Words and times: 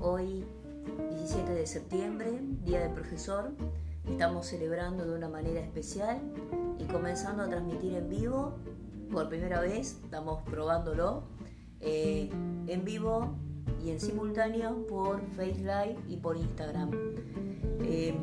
hoy 0.00 0.44
17 1.10 1.52
de 1.52 1.66
septiembre, 1.66 2.40
Día 2.64 2.80
del 2.80 2.92
Profesor. 2.92 3.52
Estamos 4.08 4.46
celebrando 4.46 5.06
de 5.06 5.14
una 5.14 5.28
manera 5.28 5.60
especial 5.60 6.20
y 6.78 6.84
comenzando 6.84 7.44
a 7.44 7.48
transmitir 7.48 7.94
en 7.94 8.08
vivo 8.08 8.56
por 9.12 9.28
primera 9.28 9.60
vez, 9.60 9.98
estamos 10.02 10.42
probándolo, 10.42 11.22
eh, 11.80 12.30
en 12.66 12.84
vivo 12.84 13.36
y 13.84 13.90
en 13.90 14.00
simultáneo 14.00 14.86
por 14.86 15.20
FaceLive 15.30 15.96
y 16.08 16.16
por 16.16 16.36
Instagram. 16.36 16.90
Eh, 17.82 18.14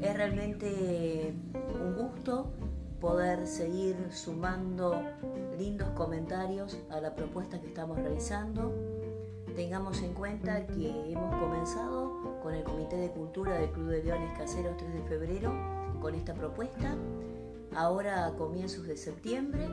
es 0.00 0.16
realmente 0.16 1.34
un 1.82 1.96
gusto 1.96 2.52
poder 3.00 3.46
seguir 3.46 3.96
sumando 4.10 5.02
lindos 5.58 5.88
comentarios 5.90 6.78
a 6.90 7.00
la 7.00 7.14
propuesta 7.14 7.60
que 7.60 7.68
estamos 7.68 7.98
realizando. 7.98 8.91
Tengamos 9.56 10.00
en 10.02 10.14
cuenta 10.14 10.66
que 10.66 11.12
hemos 11.12 11.34
comenzado 11.38 12.40
con 12.42 12.54
el 12.54 12.64
Comité 12.64 12.96
de 12.96 13.10
Cultura 13.10 13.58
del 13.58 13.70
Club 13.70 13.88
de 13.88 14.02
Leones 14.02 14.38
Caseros 14.38 14.78
3 14.78 14.94
de 14.94 15.02
febrero 15.02 15.52
con 16.00 16.14
esta 16.14 16.32
propuesta, 16.32 16.96
ahora 17.76 18.26
a 18.26 18.34
comienzos 18.34 18.86
de 18.86 18.96
septiembre 18.96 19.68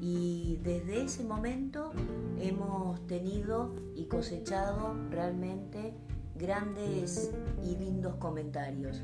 y 0.00 0.58
desde 0.62 1.02
ese 1.02 1.22
momento 1.24 1.92
hemos 2.40 3.06
tenido 3.06 3.74
y 3.94 4.06
cosechado 4.06 4.96
realmente 5.10 5.92
grandes 6.34 7.30
y 7.62 7.76
lindos 7.76 8.14
comentarios. 8.16 9.02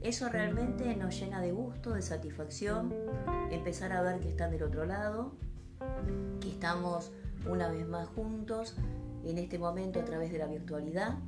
Eso 0.00 0.30
realmente 0.30 0.96
nos 0.96 1.20
llena 1.20 1.42
de 1.42 1.52
gusto, 1.52 1.92
de 1.92 2.00
satisfacción, 2.00 2.94
empezar 3.50 3.92
a 3.92 4.00
ver 4.00 4.18
que 4.20 4.30
están 4.30 4.50
del 4.50 4.62
otro 4.62 4.86
lado, 4.86 5.32
que 6.40 6.48
estamos 6.48 7.12
una 7.46 7.68
vez 7.68 7.86
más 7.86 8.08
juntos 8.08 8.76
en 9.24 9.38
este 9.38 9.58
momento 9.58 10.00
a 10.00 10.04
través 10.04 10.32
de 10.32 10.38
la 10.38 10.46
virtualidad, 10.46 11.18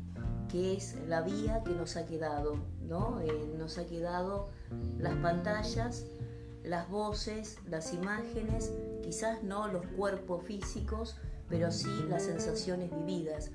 que 0.48 0.74
es 0.74 0.96
la 1.08 1.22
vía 1.22 1.62
que 1.64 1.74
nos 1.74 1.96
ha 1.96 2.06
quedado, 2.06 2.56
¿no? 2.82 3.20
Eh, 3.20 3.54
nos 3.58 3.78
ha 3.78 3.86
quedado 3.86 4.48
las 4.98 5.14
pantallas, 5.16 6.06
las 6.62 6.88
voces, 6.88 7.58
las 7.68 7.92
imágenes, 7.92 8.72
quizás 9.02 9.42
no 9.42 9.68
los 9.68 9.84
cuerpos 9.86 10.44
físicos, 10.44 11.16
pero 11.48 11.70
sí 11.70 11.90
las 12.08 12.24
sensaciones 12.24 12.90
vividas. 12.90 13.50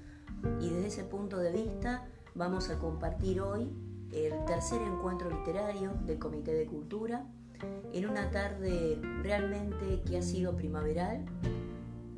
Y 0.61 0.69
desde 0.69 0.87
ese 0.87 1.03
punto 1.03 1.37
de 1.37 1.51
vista 1.51 2.05
vamos 2.35 2.69
a 2.69 2.77
compartir 2.79 3.41
hoy 3.41 3.69
el 4.11 4.33
tercer 4.45 4.81
encuentro 4.81 5.29
literario 5.29 5.93
del 6.05 6.19
Comité 6.19 6.53
de 6.53 6.65
Cultura, 6.65 7.25
en 7.93 8.07
una 8.07 8.31
tarde 8.31 8.99
realmente 9.21 10.01
que 10.05 10.17
ha 10.17 10.21
sido 10.21 10.55
primaveral. 10.55 11.25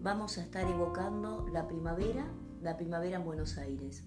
Vamos 0.02 0.38
a 0.38 0.42
estar 0.42 0.70
evocando 0.70 1.48
la 1.52 1.68
primavera, 1.68 2.26
la 2.62 2.76
primavera 2.76 3.18
en 3.18 3.24
Buenos 3.24 3.58
Aires, 3.58 4.04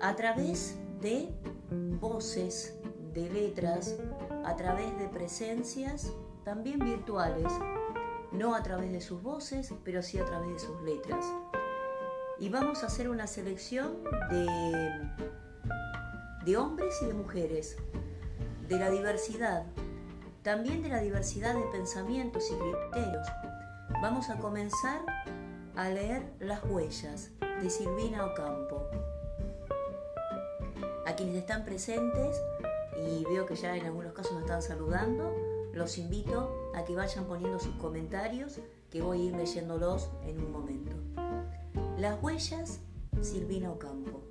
a 0.00 0.16
través 0.16 0.76
de 1.00 1.34
voces, 2.00 2.76
de 3.12 3.30
letras, 3.30 3.96
a 4.44 4.56
través 4.56 4.98
de 4.98 5.08
presencias 5.08 6.12
también 6.44 6.80
virtuales, 6.80 7.52
no 8.32 8.54
a 8.54 8.62
través 8.62 8.90
de 8.90 9.00
sus 9.00 9.22
voces, 9.22 9.72
pero 9.84 10.02
sí 10.02 10.18
a 10.18 10.24
través 10.24 10.54
de 10.54 10.58
sus 10.58 10.82
letras. 10.82 11.24
Y 12.40 12.48
vamos 12.48 12.82
a 12.82 12.86
hacer 12.86 13.08
una 13.08 13.28
selección 13.28 14.02
de 14.28 15.22
de 16.44 16.56
hombres 16.56 17.00
y 17.02 17.06
de 17.06 17.14
mujeres, 17.14 17.76
de 18.68 18.78
la 18.78 18.90
diversidad, 18.90 19.64
también 20.42 20.82
de 20.82 20.88
la 20.88 21.00
diversidad 21.00 21.54
de 21.54 21.62
pensamientos 21.70 22.50
y 22.50 22.54
criterios. 22.54 23.28
Vamos 24.00 24.30
a 24.30 24.38
comenzar 24.38 25.00
a 25.76 25.88
leer 25.88 26.22
Las 26.40 26.64
huellas 26.64 27.30
de 27.60 27.68
Silvina 27.68 28.24
Ocampo. 28.24 28.86
A 31.06 31.14
quienes 31.14 31.36
están 31.36 31.64
presentes, 31.64 32.40
y 32.96 33.24
veo 33.24 33.46
que 33.46 33.56
ya 33.56 33.76
en 33.76 33.86
algunos 33.86 34.12
casos 34.12 34.32
nos 34.32 34.42
están 34.42 34.62
saludando, 34.62 35.34
los 35.74 35.98
invito 35.98 36.72
a 36.74 36.84
que 36.84 36.94
vayan 36.94 37.24
poniendo 37.24 37.58
sus 37.58 37.74
comentarios, 37.76 38.60
que 38.90 39.02
voy 39.02 39.20
a 39.20 39.24
ir 39.24 39.36
leyéndolos 39.36 40.10
en 40.24 40.38
un 40.38 40.52
momento. 40.52 40.96
Las 41.98 42.22
huellas, 42.22 42.80
Silvina 43.20 43.70
Ocampo 43.70 44.22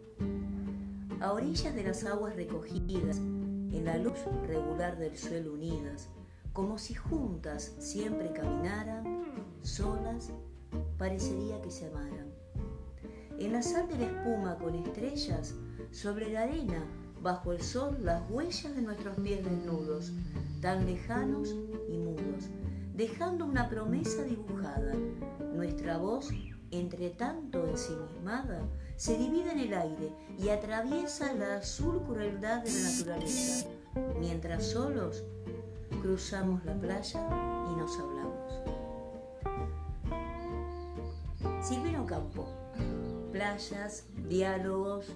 a 1.21 1.33
orillas 1.33 1.75
de 1.75 1.83
las 1.83 2.03
aguas 2.03 2.35
recogidas, 2.35 3.17
en 3.17 3.85
la 3.85 3.97
luz 3.97 4.17
regular 4.47 4.97
del 4.97 5.17
suelo 5.17 5.53
unidas, 5.53 6.09
como 6.51 6.79
si 6.79 6.95
juntas 6.95 7.75
siempre 7.77 8.33
caminaran, 8.33 9.10
solas, 9.63 10.31
parecería 10.97 11.61
que 11.61 11.71
se 11.71 11.87
amaran. 11.87 12.31
En 13.39 13.53
la 13.53 13.61
sal 13.61 13.87
de 13.87 13.97
la 13.97 14.05
espuma 14.05 14.57
con 14.57 14.75
estrellas, 14.75 15.55
sobre 15.91 16.31
la 16.31 16.43
arena, 16.43 16.85
bajo 17.21 17.51
el 17.51 17.61
sol, 17.61 17.97
las 18.01 18.21
huellas 18.29 18.75
de 18.75 18.81
nuestros 18.81 19.15
pies 19.19 19.43
desnudos, 19.43 20.11
tan 20.61 20.85
lejanos 20.85 21.55
y 21.89 21.97
mudos, 21.97 22.49
dejando 22.93 23.45
una 23.45 23.69
promesa 23.69 24.23
dibujada, 24.23 24.93
nuestra 25.53 25.97
voz 25.97 26.29
entre 26.71 27.09
tanto 27.09 27.67
ensimismada, 27.67 28.61
se 28.95 29.17
divide 29.17 29.51
en 29.51 29.59
el 29.59 29.73
aire 29.73 30.13
y 30.39 30.49
atraviesa 30.49 31.33
la 31.33 31.57
azul 31.57 32.01
crueldad 32.03 32.63
de 32.63 32.71
la 32.71 32.89
naturaleza, 32.89 33.67
mientras 34.19 34.67
solos 34.67 35.23
cruzamos 36.01 36.63
la 36.65 36.79
playa 36.79 37.19
y 37.71 37.75
nos 37.75 37.99
hablamos. 37.99 38.20
Silvino 41.61 42.07
Campo, 42.07 42.47
playas, 43.31 44.07
diálogos, 44.27 45.15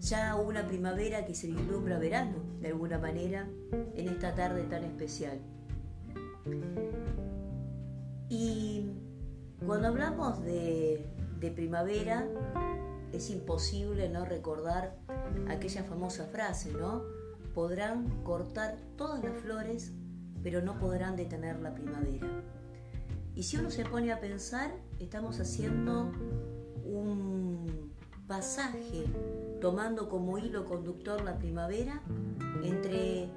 ya 0.00 0.34
una 0.34 0.66
primavera 0.66 1.24
que 1.24 1.32
se 1.32 1.46
vislumbra 1.46 1.96
verano, 1.96 2.38
de 2.60 2.68
alguna 2.68 2.98
manera, 2.98 3.48
en 3.94 4.08
esta 4.08 4.34
tarde 4.34 4.64
tan 4.64 4.82
especial. 4.82 5.38
Y 8.28 8.90
cuando 9.64 9.88
hablamos 9.88 10.42
de, 10.42 11.08
primavera, 11.54 12.26
es 13.12 13.30
imposible 13.30 14.08
no 14.08 14.24
recordar 14.24 14.98
aquella 15.48 15.84
famosa 15.84 16.26
frase, 16.26 16.72
¿no? 16.72 17.02
Podrán 17.54 18.24
cortar 18.24 18.76
todas 18.96 19.22
las 19.22 19.36
flores, 19.40 19.92
pero 20.42 20.62
no 20.62 20.80
podrán 20.80 21.14
detener 21.14 21.60
la 21.60 21.74
primavera. 21.74 22.26
Y 23.34 23.42
si 23.42 23.56
uno 23.56 23.70
se 23.70 23.84
pone 23.84 24.12
a 24.12 24.20
pensar, 24.20 24.74
estamos 24.98 25.40
haciendo 25.40 26.12
un 26.84 27.92
pasaje 28.26 29.06
tomando 29.60 30.08
como 30.08 30.38
hilo 30.38 30.64
conductor 30.64 31.22
la 31.22 31.38
primavera 31.38 32.00
entre 32.62 33.28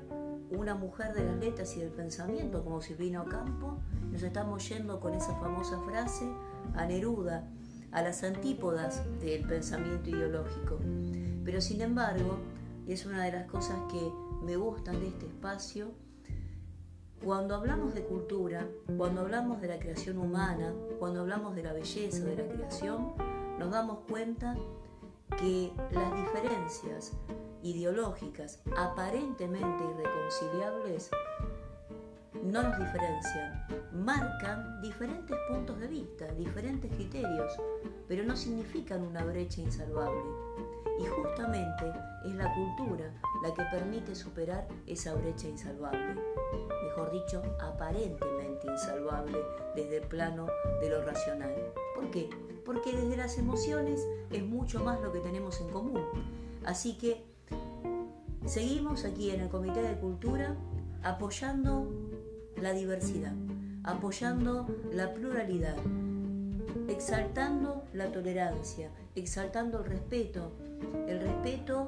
una 0.52 0.76
mujer 0.76 1.14
de 1.14 1.24
las 1.24 1.38
letras 1.38 1.76
y 1.76 1.80
del 1.80 1.90
pensamiento 1.90 2.64
como 2.64 2.82
Silvino 2.82 3.26
Campo, 3.26 3.80
nos 4.12 4.22
estamos 4.22 4.68
yendo 4.70 5.00
con 5.00 5.14
esa 5.14 5.36
famosa 5.40 5.80
frase 5.82 6.26
a 6.76 6.86
Neruda, 6.86 7.48
a 7.92 8.02
las 8.02 8.24
antípodas 8.24 9.02
del 9.20 9.46
pensamiento 9.48 10.10
ideológico. 10.10 10.80
Pero 11.44 11.62
sin 11.62 11.82
embargo, 11.82 12.38
es 12.88 13.06
una 13.06 13.24
de 13.24 13.32
las 13.32 13.48
cosas 13.48 13.78
que 13.92 14.12
me 14.44 14.56
gustan 14.56 15.00
de 15.00 15.08
este 15.08 15.26
espacio, 15.26 15.92
cuando 17.24 17.56
hablamos 17.56 17.94
de 17.94 18.04
cultura, 18.04 18.68
cuando 18.98 19.22
hablamos 19.22 19.62
de 19.62 19.70
la 19.70 19.80
creación 19.80 20.18
humana, 20.18 20.74
cuando 21.00 21.22
hablamos 21.22 21.56
de 21.56 21.64
la 21.64 21.74
belleza 21.74 22.24
de 22.26 22.36
la 22.36 22.48
creación, 22.48 23.14
nos 23.58 23.72
damos 23.72 24.00
cuenta 24.10 24.56
que 25.38 25.72
las 25.92 26.16
diferencias 26.16 27.14
ideológicas 27.62 28.62
aparentemente 28.78 29.84
irreconciliables 29.84 31.10
no 32.44 32.62
nos 32.62 32.78
diferencian, 32.78 33.66
marcan 33.94 34.82
diferentes 34.82 35.38
puntos 35.48 35.80
de 35.80 35.88
vista, 35.88 36.28
diferentes 36.34 36.92
criterios, 36.94 37.54
pero 38.08 38.26
no 38.26 38.36
significan 38.36 39.02
una 39.02 39.24
brecha 39.24 39.62
insalvable. 39.62 40.20
Y 41.00 41.06
justamente 41.06 41.92
es 42.26 42.36
la 42.36 42.54
cultura 42.54 43.12
la 43.42 43.54
que 43.54 43.64
permite 43.72 44.16
superar 44.16 44.68
esa 44.88 45.14
brecha 45.14 45.48
insalvable, 45.48 46.16
mejor 46.84 47.12
dicho, 47.12 47.42
aparentemente 47.60 48.68
insalvable 48.68 49.38
desde 49.76 49.98
el 49.98 50.08
plano 50.08 50.48
de 50.80 50.90
lo 50.90 51.04
racional. 51.04 51.54
¿Por 51.96 52.10
qué? 52.12 52.30
Porque 52.66 52.94
desde 52.94 53.18
las 53.18 53.38
emociones 53.38 54.08
es 54.32 54.44
mucho 54.44 54.84
más 54.84 55.02
lo 55.02 55.12
que 55.12 55.20
tenemos 55.20 55.60
en 55.62 55.70
común. 55.70 56.04
Así 56.64 56.98
que 56.98 57.26
Seguimos 58.46 59.06
aquí 59.06 59.32
en 59.32 59.40
el 59.40 59.50
Comité 59.50 59.82
de 59.82 59.96
Cultura 59.96 60.56
apoyando 61.02 61.88
la 62.58 62.74
diversidad, 62.74 63.34
apoyando 63.84 64.68
la 64.92 65.14
pluralidad, 65.14 65.78
exaltando 66.90 67.86
la 67.94 68.12
tolerancia, 68.12 68.92
exaltando 69.16 69.80
el 69.80 69.86
respeto, 69.86 70.52
el 71.08 71.20
respeto 71.20 71.88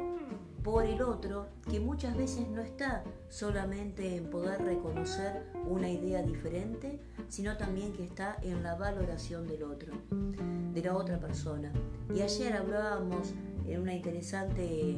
por 0.63 0.83
el 0.83 1.01
otro 1.03 1.47
que 1.69 1.79
muchas 1.79 2.17
veces 2.17 2.47
no 2.47 2.61
está 2.61 3.03
solamente 3.29 4.15
en 4.15 4.29
poder 4.31 4.61
reconocer 4.63 5.43
una 5.67 5.89
idea 5.89 6.23
diferente, 6.23 6.99
sino 7.29 7.55
también 7.55 7.93
que 7.93 8.03
está 8.03 8.37
en 8.41 8.63
la 8.63 8.73
valoración 8.75 9.47
del 9.47 9.63
otro, 9.63 9.93
de 10.09 10.81
la 10.81 10.95
otra 10.95 11.19
persona. 11.19 11.71
Y 12.15 12.21
ayer 12.21 12.53
hablábamos 12.53 13.33
en 13.67 13.81
una 13.81 13.93
interesante 13.93 14.97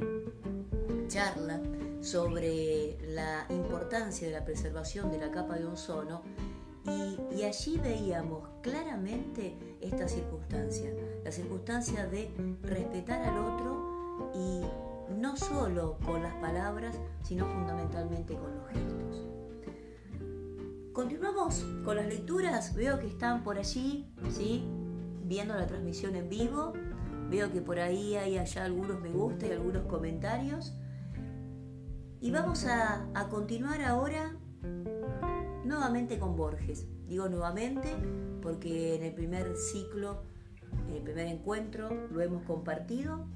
charla 1.08 1.60
sobre 2.00 2.98
la 3.10 3.46
importancia 3.50 4.28
de 4.28 4.34
la 4.34 4.46
preservación 4.46 5.12
de 5.12 5.18
la 5.18 5.32
capa 5.32 5.58
de 5.58 5.66
ozono 5.66 6.22
y, 7.36 7.44
allí 7.44 7.78
veíamos 7.78 8.48
claramente 8.62 9.58
esta 9.82 10.08
circunstancia, 10.08 10.90
la 11.24 11.32
circunstancia 11.32 12.08
de 12.08 12.32
respetar 12.64 13.22
al 13.22 13.38
otro 13.38 13.87
y 14.34 14.62
no 15.14 15.36
solo 15.38 15.98
con 16.06 16.24
las 16.24 16.34
palabras, 16.36 17.00
sino 17.24 17.46
fundamentalmente 17.46 18.36
con 18.36 18.56
los 18.56 18.68
gestos. 18.70 19.28
Continuamos 20.94 21.66
con 21.86 21.98
las 21.98 22.08
lecturas, 22.08 22.74
veo 22.74 23.00
que 23.00 23.08
están 23.08 23.44
por 23.44 23.58
allí, 23.58 24.12
¿sí? 24.32 24.66
viendo 25.24 25.54
la 25.54 25.68
transmisión 25.68 26.16
en 26.16 26.30
vivo, 26.30 26.74
veo 27.30 27.52
que 27.52 27.62
por 27.62 27.80
ahí 27.80 28.16
hay 28.16 28.38
allá 28.38 28.66
algunos 28.66 29.00
me 29.02 29.12
gusta 29.12 29.48
y 29.48 29.52
algunos 29.52 29.86
comentarios. 29.86 30.74
Y 32.20 32.32
vamos 32.32 32.66
a, 32.66 33.08
a 33.14 33.30
continuar 33.30 33.82
ahora 33.84 34.36
nuevamente 35.66 36.18
con 36.18 36.36
Borges. 36.36 36.88
Digo 37.08 37.30
nuevamente 37.30 37.96
porque 38.42 38.96
en 38.96 39.04
el 39.04 39.14
primer 39.14 39.56
ciclo, 39.56 40.24
en 40.88 40.96
el 40.96 41.04
primer 41.04 41.28
encuentro, 41.28 41.90
lo 42.10 42.22
hemos 42.22 42.44
compartido, 42.44 43.28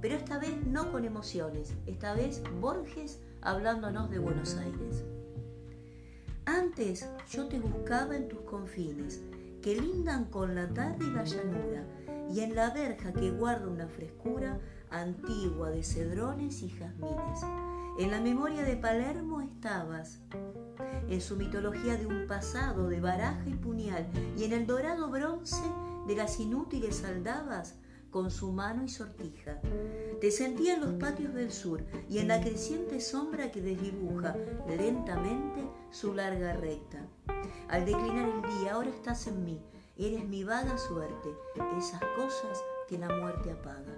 pero 0.00 0.14
esta 0.14 0.38
vez 0.38 0.66
no 0.66 0.90
con 0.90 1.04
emociones, 1.04 1.74
esta 1.86 2.14
vez 2.14 2.42
Borges 2.60 3.20
hablándonos 3.42 4.10
de 4.10 4.18
Buenos 4.18 4.56
Aires. 4.56 5.04
Antes 6.46 7.06
yo 7.30 7.46
te 7.48 7.60
buscaba 7.60 8.16
en 8.16 8.28
tus 8.28 8.40
confines, 8.40 9.20
que 9.62 9.78
lindan 9.78 10.24
con 10.26 10.54
la 10.54 10.68
tarde 10.68 11.04
y 11.04 11.10
la 11.10 11.24
llanura, 11.24 11.84
y 12.32 12.40
en 12.40 12.54
la 12.54 12.70
verja 12.70 13.12
que 13.12 13.30
guarda 13.30 13.68
una 13.68 13.88
frescura 13.88 14.58
antigua 14.90 15.70
de 15.70 15.82
cedrones 15.82 16.62
y 16.62 16.70
jazmines. 16.70 17.40
En 17.98 18.10
la 18.10 18.20
memoria 18.20 18.62
de 18.62 18.76
Palermo 18.76 19.42
estabas, 19.42 20.20
en 21.08 21.20
su 21.20 21.36
mitología 21.36 21.96
de 21.96 22.06
un 22.06 22.26
pasado 22.26 22.88
de 22.88 23.00
baraja 23.00 23.46
y 23.46 23.54
puñal, 23.54 24.08
y 24.36 24.44
en 24.44 24.52
el 24.52 24.66
dorado 24.66 25.10
bronce 25.10 25.62
de 26.06 26.16
las 26.16 26.40
inútiles 26.40 27.04
aldabas 27.04 27.74
con 28.10 28.30
su 28.30 28.52
mano 28.52 28.84
y 28.84 28.88
sortija. 28.88 29.60
Te 30.20 30.30
sentía 30.30 30.74
en 30.74 30.80
los 30.80 30.94
patios 30.94 31.34
del 31.34 31.52
sur 31.52 31.84
y 32.08 32.18
en 32.18 32.28
la 32.28 32.40
creciente 32.40 33.00
sombra 33.00 33.50
que 33.50 33.62
desdibuja 33.62 34.36
lentamente 34.68 35.64
su 35.90 36.14
larga 36.14 36.52
recta. 36.54 37.06
Al 37.68 37.84
declinar 37.84 38.28
el 38.28 38.60
día, 38.60 38.74
ahora 38.74 38.90
estás 38.90 39.26
en 39.26 39.44
mí, 39.44 39.62
eres 39.96 40.24
mi 40.24 40.44
vaga 40.44 40.76
suerte, 40.76 41.28
esas 41.78 42.02
cosas 42.16 42.62
que 42.88 42.98
la 42.98 43.08
muerte 43.08 43.52
apaga. 43.52 43.96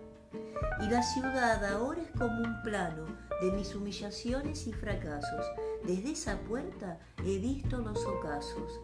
Y 0.80 0.88
la 0.88 1.02
ciudad 1.02 1.64
ahora 1.64 2.02
es 2.02 2.10
como 2.12 2.42
un 2.42 2.62
plano 2.62 3.04
de 3.40 3.52
mis 3.52 3.74
humillaciones 3.74 4.66
y 4.66 4.72
fracasos. 4.72 5.46
Desde 5.84 6.12
esa 6.12 6.38
puerta 6.40 6.98
he 7.24 7.38
visto 7.38 7.78
los 7.78 8.04
ocasos 8.06 8.80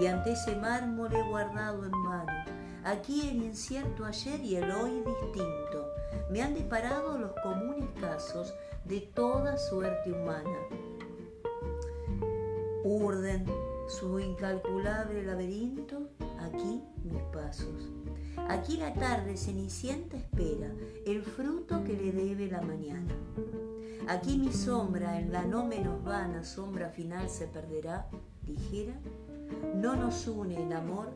y 0.00 0.06
ante 0.06 0.32
ese 0.32 0.56
mármol 0.56 1.12
he 1.12 1.22
guardado 1.28 1.84
en 1.84 1.90
mano. 1.90 2.32
Aquí 2.84 3.28
el 3.28 3.36
incierto 3.44 4.04
ayer 4.04 4.40
y 4.40 4.56
el 4.56 4.70
hoy 4.70 5.04
distinto. 5.04 5.86
Me 6.30 6.42
han 6.42 6.54
disparado 6.54 7.16
los 7.16 7.32
comunes 7.42 7.88
casos 8.00 8.52
de 8.84 9.00
toda 9.00 9.56
suerte 9.56 10.10
humana. 10.10 10.58
Urden 12.82 13.46
su 13.88 14.18
incalculable 14.18 15.22
laberinto, 15.22 16.08
aquí 16.40 16.82
mis 17.04 17.22
pasos. 17.32 17.90
Aquí 18.48 18.76
la 18.76 18.92
tarde 18.94 19.36
cenicienta 19.36 20.16
espera 20.16 20.72
el 21.06 21.22
fruto 21.22 21.84
que 21.84 21.92
le 21.92 22.10
debe 22.10 22.48
la 22.48 22.62
mañana. 22.62 23.14
Aquí 24.08 24.38
mi 24.38 24.52
sombra 24.52 25.20
en 25.20 25.30
la 25.30 25.44
no 25.44 25.64
menos 25.64 26.02
vana 26.02 26.42
sombra 26.42 26.90
final 26.90 27.30
se 27.30 27.46
perderá, 27.46 28.08
dijera. 28.42 28.94
No 29.74 29.96
nos 29.96 30.26
une 30.26 30.62
el 30.62 30.72
amor, 30.72 31.12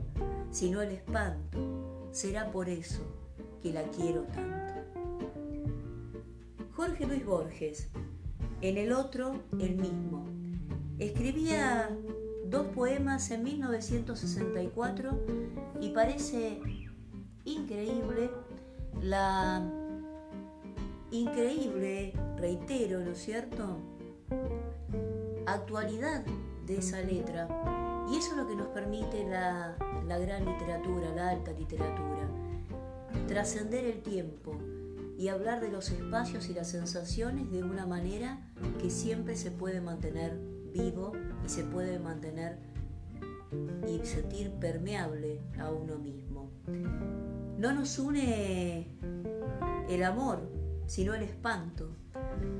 sino 0.51 0.83
el 0.83 0.93
espanto. 0.93 2.09
Será 2.11 2.51
por 2.51 2.69
eso 2.69 3.03
que 3.63 3.73
la 3.73 3.83
quiero 3.85 4.23
tanto. 4.23 4.75
Jorge 6.75 7.07
Luis 7.07 7.25
Borges, 7.25 7.89
en 8.61 8.77
el 8.77 8.93
otro, 8.93 9.43
el 9.59 9.77
mismo. 9.77 10.27
Escribía 10.99 11.91
dos 12.47 12.67
poemas 12.69 13.31
en 13.31 13.45
1964 13.45 15.19
y 15.81 15.91
parece 15.91 16.61
increíble 17.45 18.31
la 19.03 19.63
increíble, 21.11 22.13
reitero, 22.37 23.01
¿no 23.01 23.13
es 23.13 23.19
cierto? 23.19 23.79
Actualidad 25.47 26.25
de 26.67 26.79
esa 26.79 27.01
letra. 27.01 27.49
Y 28.09 28.17
eso 28.17 28.33
es 28.33 28.37
lo 28.37 28.47
que 28.47 28.55
nos 28.55 28.69
permite 28.69 29.25
la, 29.29 29.77
la 30.07 30.19
gran 30.19 30.45
literatura, 30.45 31.11
la 31.15 31.31
alta 31.31 31.53
literatura. 31.53 32.29
Trascender 33.27 33.85
el 33.85 34.03
tiempo 34.03 34.57
y 35.19 35.29
hablar 35.29 35.61
de 35.61 35.71
los 35.71 35.91
espacios 35.91 36.49
y 36.49 36.55
las 36.55 36.69
sensaciones 36.69 37.51
de 37.51 37.65
una 37.65 37.87
manera 37.87 38.41
que 38.81 38.91
siempre 38.91 39.37
se 39.37 39.51
puede 39.51 39.81
mantener 39.81 40.39
vivo 40.73 41.13
y 41.45 41.49
se 41.49 41.65
puede 41.65 41.99
mantener 41.99 42.59
y 43.89 44.05
sentir 44.05 44.51
permeable 44.53 45.41
a 45.59 45.71
uno 45.71 45.99
mismo. 45.99 46.51
No 47.59 47.73
nos 47.73 47.99
une 47.99 48.87
el 49.89 50.03
amor, 50.03 50.43
sino 50.87 51.15
el 51.15 51.23
espanto. 51.23 51.91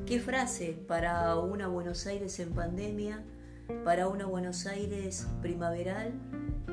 ¿Qué 0.07 0.21
frase 0.21 0.73
para 0.73 1.37
una 1.37 1.69
Buenos 1.69 2.07
Aires 2.07 2.39
en 2.41 2.53
pandemia, 2.53 3.25
para 3.85 4.09
una 4.09 4.27
Buenos 4.27 4.67
Aires 4.67 5.27
primaveral 5.43 6.13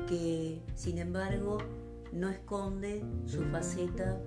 que 0.06 0.62
sin 0.74 0.98
embargo 0.98 1.58
no 2.12 2.28
esconde 2.28 3.04
su 3.26 3.42
faceta 3.44 4.20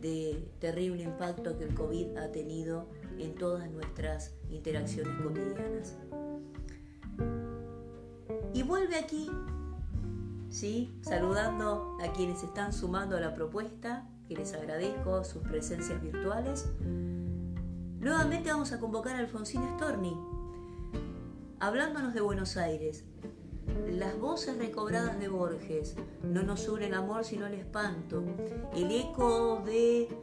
de 0.00 0.48
terrible 0.58 1.02
impacto 1.02 1.56
que 1.56 1.64
el 1.64 1.74
COVID 1.74 2.16
ha 2.18 2.30
tenido 2.30 2.88
en 3.18 3.34
todas 3.34 3.70
nuestras 3.70 4.34
interacciones 4.50 5.12
cotidianas? 5.22 5.96
Y 8.52 8.62
vuelve 8.62 8.96
aquí, 8.96 9.30
¿sí? 10.50 10.96
saludando 11.02 11.96
a 12.02 12.12
quienes 12.12 12.42
están 12.42 12.72
sumando 12.72 13.16
a 13.16 13.20
la 13.20 13.34
propuesta, 13.34 14.08
que 14.28 14.36
les 14.36 14.54
agradezco 14.54 15.24
sus 15.24 15.42
presencias 15.42 16.00
virtuales. 16.00 16.66
Nuevamente 17.98 18.50
vamos 18.50 18.72
a 18.72 18.80
convocar 18.80 19.16
a 19.16 19.18
Alfonsín 19.18 19.62
Storni, 19.74 20.14
hablándonos 21.64 22.12
de 22.12 22.20
Buenos 22.20 22.58
Aires. 22.58 23.04
Las 23.88 24.18
voces 24.18 24.58
recobradas 24.58 25.18
de 25.18 25.28
Borges, 25.28 25.96
no 26.22 26.42
nos 26.42 26.68
une 26.68 26.88
el 26.88 26.94
amor 26.94 27.24
sino 27.24 27.46
el 27.46 27.54
espanto. 27.54 28.22
El 28.74 28.90
eco 28.90 29.62
de 29.64 30.14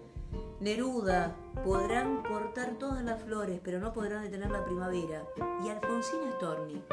Neruda, 0.59 1.35
podrán 1.65 2.21
cortar 2.21 2.77
todas 2.77 3.03
las 3.03 3.23
flores, 3.23 3.59
pero 3.63 3.79
no 3.79 3.91
podrán 3.91 4.21
detener 4.21 4.51
la 4.51 4.63
primavera. 4.63 5.23
Y 5.65 5.69
Alfonsín 5.69 6.19
Storni, 6.35 6.83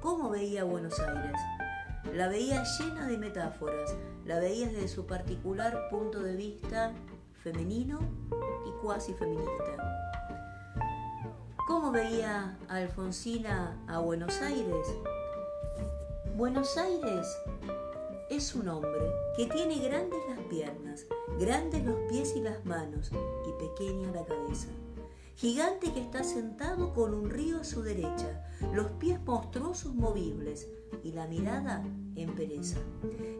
¿Cómo 0.00 0.30
veía 0.30 0.62
Buenos 0.62 1.00
Aires? 1.00 1.40
La 2.14 2.28
veía 2.28 2.62
llena 2.78 3.04
de 3.08 3.18
metáforas, 3.18 3.96
la 4.24 4.38
veía 4.38 4.68
desde 4.68 4.86
su 4.86 5.06
particular 5.06 5.88
punto 5.90 6.22
de 6.22 6.36
vista 6.36 6.92
femenino 7.42 7.98
y 8.64 8.70
cuasi 8.80 9.12
feminista. 9.14 10.07
¿Cómo 11.68 11.92
veía 11.92 12.56
Alfonsina 12.68 13.78
a 13.88 13.98
Buenos 13.98 14.40
Aires? 14.40 14.86
Buenos 16.34 16.78
Aires 16.78 17.26
es 18.30 18.54
un 18.54 18.68
hombre 18.68 19.12
que 19.36 19.44
tiene 19.44 19.78
grandes 19.78 20.18
las 20.30 20.38
piernas, 20.48 21.04
grandes 21.38 21.84
los 21.84 21.98
pies 22.08 22.34
y 22.34 22.40
las 22.40 22.64
manos 22.64 23.10
y 23.12 23.62
pequeña 23.62 24.10
la 24.12 24.24
cabeza. 24.24 24.68
Gigante 25.34 25.92
que 25.92 26.00
está 26.00 26.24
sentado 26.24 26.94
con 26.94 27.12
un 27.12 27.28
río 27.28 27.60
a 27.60 27.64
su 27.64 27.82
derecha, 27.82 28.46
los 28.72 28.90
pies 28.92 29.20
monstruosos 29.20 29.94
movibles 29.94 30.68
y 31.04 31.12
la 31.12 31.26
mirada 31.26 31.84
en 32.16 32.34
pereza. 32.34 32.78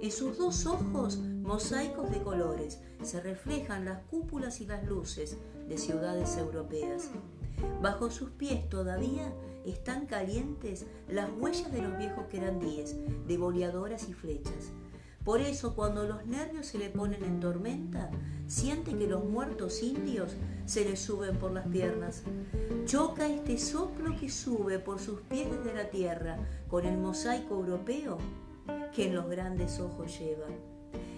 En 0.03 0.13
sus 0.13 0.37
dos 0.37 0.67
ojos, 0.67 1.17
mosaicos 1.17 2.11
de 2.11 2.23
colores, 2.23 2.79
se 3.03 3.23
reflejan 3.23 3.87
las 3.87 4.03
cúpulas 4.05 4.61
y 4.61 4.67
las 4.67 4.85
luces 4.85 5.39
de 5.67 5.79
ciudades 5.79 6.37
europeas. 6.37 7.09
Bajo 7.81 8.11
sus 8.11 8.31
pies 8.31 8.69
todavía 8.69 9.33
están 9.65 10.07
calientes 10.07 10.87
las 11.09 11.29
huellas 11.39 11.71
de 11.73 11.83
los 11.83 11.97
viejos 11.99 12.27
querandíes, 12.27 12.97
de 13.27 13.39
boleadoras 13.39 14.09
y 14.09 14.13
flechas. 14.15 14.73
Por 15.25 15.41
eso 15.43 15.75
cuando 15.75 16.07
los 16.07 16.25
nervios 16.27 16.67
se 16.67 16.79
le 16.79 16.89
ponen 16.89 17.23
en 17.23 17.39
tormenta, 17.41 18.11
siente 18.47 18.97
que 18.97 19.07
los 19.07 19.25
muertos 19.25 19.83
indios 19.83 20.37
se 20.65 20.85
le 20.85 20.97
suben 20.97 21.37
por 21.37 21.53
las 21.53 21.67
piernas. 21.67 22.23
Choca 22.87 23.29
este 23.29 23.59
soplo 23.59 24.17
que 24.19 24.31
sube 24.31 24.79
por 24.79 25.01
sus 25.01 25.21
pies 25.21 25.49
desde 25.51 25.77
la 25.77 25.91
tierra 25.91 26.39
con 26.69 26.87
el 26.87 26.97
mosaico 26.97 27.57
europeo 27.57 28.17
que 28.95 29.09
en 29.09 29.15
los 29.15 29.29
grandes 29.29 29.79
ojos 29.81 30.19
lleva. 30.19 30.47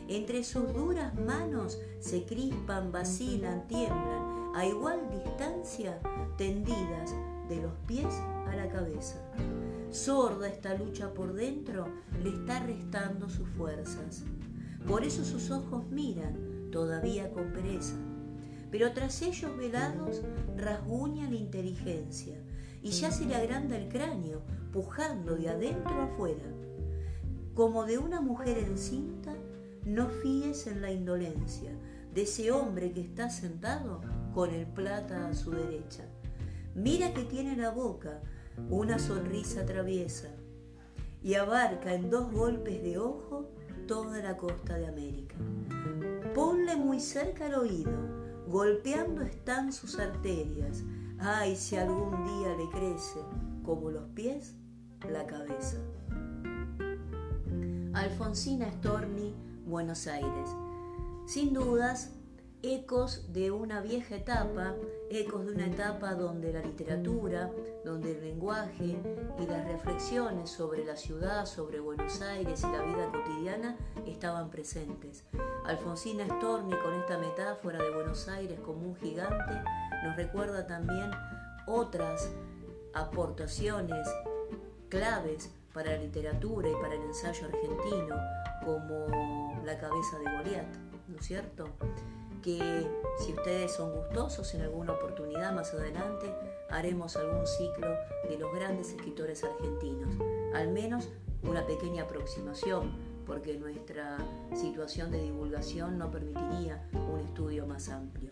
Entre 0.09 0.43
sus 0.43 0.75
duras 0.75 1.15
manos 1.15 1.79
se 2.01 2.25
crispan, 2.25 2.91
vacilan, 2.91 3.69
tiemblan, 3.69 4.40
a 4.55 4.67
igual 4.67 5.09
distancia, 5.11 6.01
tendidas 6.37 7.15
de 7.49 7.63
los 7.63 7.73
pies 7.87 8.13
a 8.49 8.57
la 8.57 8.69
cabeza. 8.69 9.17
Sorda 9.91 10.49
esta 10.49 10.75
lucha 10.75 11.13
por 11.13 11.35
dentro 11.35 11.89
le 12.23 12.31
está 12.31 12.61
restando 12.61 13.29
sus 13.29 13.49
fuerzas. 13.51 14.25
Por 14.87 15.05
eso 15.05 15.25
sus 15.25 15.51
ojos 15.51 15.85
miran, 15.91 16.71
todavía 16.71 17.31
con 17.33 17.53
pereza. 17.53 17.97
Pero 18.71 18.93
tras 18.93 19.21
ellos 19.23 19.57
velados 19.57 20.23
rasguña 20.57 21.29
la 21.29 21.37
inteligencia 21.37 22.37
y 22.83 22.91
ya 22.91 23.11
se 23.11 23.27
le 23.27 23.35
agranda 23.35 23.77
el 23.77 23.89
cráneo, 23.89 24.43
pujando 24.73 25.37
de 25.37 25.49
adentro 25.49 26.03
afuera. 26.03 26.45
Como 27.55 27.85
de 27.85 27.99
una 27.99 28.21
mujer 28.21 28.59
encinta, 28.59 29.35
no 29.85 30.09
fíes 30.09 30.67
en 30.67 30.83
la 30.83 30.93
indolencia 30.93 31.73
de 32.15 32.23
ese 32.23 32.53
hombre 32.53 32.93
que 32.93 33.01
está 33.01 33.29
sentado 33.29 34.01
con 34.35 34.51
el 34.51 34.67
plata 34.67 35.29
a 35.29 35.35
su 35.35 35.51
derecha. 35.51 36.05
Mira 36.75 37.13
que 37.13 37.25
tiene 37.25 37.57
la 37.57 37.71
boca 37.71 38.21
una 38.69 38.99
sonrisa 38.99 39.65
traviesa 39.65 40.29
y 41.23 41.35
abarca 41.35 41.95
en 41.95 42.11
dos 42.11 42.31
golpes 42.33 42.83
de 42.83 42.99
ojo 42.99 43.51
toda 43.87 44.23
la 44.23 44.37
costa 44.37 44.77
de 44.77 44.87
América. 44.87 45.37
Ponle 46.35 46.77
muy 46.77 47.01
cerca 47.01 47.47
al 47.47 47.55
oído, 47.55 47.93
golpeando 48.47 49.23
están 49.23 49.73
sus 49.73 49.99
arterias. 49.99 50.85
Ay, 51.19 51.57
si 51.57 51.77
algún 51.77 52.25
día 52.25 52.57
le 52.57 52.69
crece, 52.71 53.21
como 53.65 53.91
los 53.91 54.05
pies, 54.15 54.55
la 55.11 55.27
cabeza. 55.27 55.79
Alfonsina 57.93 58.71
Storni, 58.71 59.35
Buenos 59.67 60.07
Aires. 60.07 60.49
Sin 61.27 61.53
dudas, 61.53 62.13
ecos 62.63 63.33
de 63.33 63.51
una 63.51 63.81
vieja 63.81 64.17
etapa, 64.17 64.75
ecos 65.11 65.47
de 65.47 65.53
una 65.53 65.67
etapa 65.67 66.15
donde 66.15 66.53
la 66.53 66.61
literatura, 66.61 67.51
donde 67.85 68.13
el 68.13 68.21
lenguaje 68.21 68.99
y 69.39 69.47
las 69.47 69.65
reflexiones 69.67 70.51
sobre 70.51 70.85
la 70.85 70.97
ciudad, 70.97 71.47
sobre 71.47 71.81
Buenos 71.81 72.21
Aires 72.21 72.63
y 72.63 72.73
la 72.73 72.83
vida 72.83 73.11
cotidiana 73.11 73.77
estaban 74.07 74.51
presentes. 74.51 75.25
Alfonsina 75.65 76.27
Storni 76.27 76.75
con 76.77 76.95
esta 76.95 77.19
metáfora 77.19 77.83
de 77.83 77.91
Buenos 77.91 78.29
Aires 78.29 78.61
como 78.61 78.89
un 78.89 78.97
gigante 78.97 79.63
nos 80.03 80.17
recuerda 80.17 80.67
también 80.67 81.11
otras 81.67 82.31
aportaciones 82.95 84.09
claves 84.89 85.51
para 85.73 85.93
la 85.93 85.99
literatura 85.99 86.69
y 86.69 86.75
para 86.75 86.95
el 86.95 87.03
ensayo 87.03 87.47
argentino 87.47 88.17
como 88.65 89.63
La 89.65 89.79
cabeza 89.79 90.19
de 90.19 90.37
Goliat, 90.37 90.77
¿no 91.09 91.17
es 91.19 91.27
cierto? 91.27 91.69
Que 92.43 92.87
si 93.19 93.33
ustedes 93.33 93.73
son 93.73 93.93
gustosos 93.93 94.55
en 94.55 94.63
alguna 94.63 94.93
oportunidad 94.93 95.55
más 95.55 95.73
adelante 95.75 96.35
haremos 96.69 97.17
algún 97.17 97.47
ciclo 97.47 97.89
de 98.29 98.39
los 98.39 98.53
grandes 98.55 98.91
escritores 98.91 99.45
argentinos, 99.45 100.15
al 100.55 100.69
menos 100.69 101.09
una 101.43 101.67
pequeña 101.67 102.05
aproximación, 102.05 102.93
porque 103.27 103.57
nuestra 103.57 104.19
situación 104.55 105.11
de 105.11 105.23
divulgación 105.23 105.99
no 105.99 106.11
permitiría 106.11 106.83
un 106.93 107.21
estudio 107.21 107.67
más 107.67 107.89
amplio. 107.89 108.31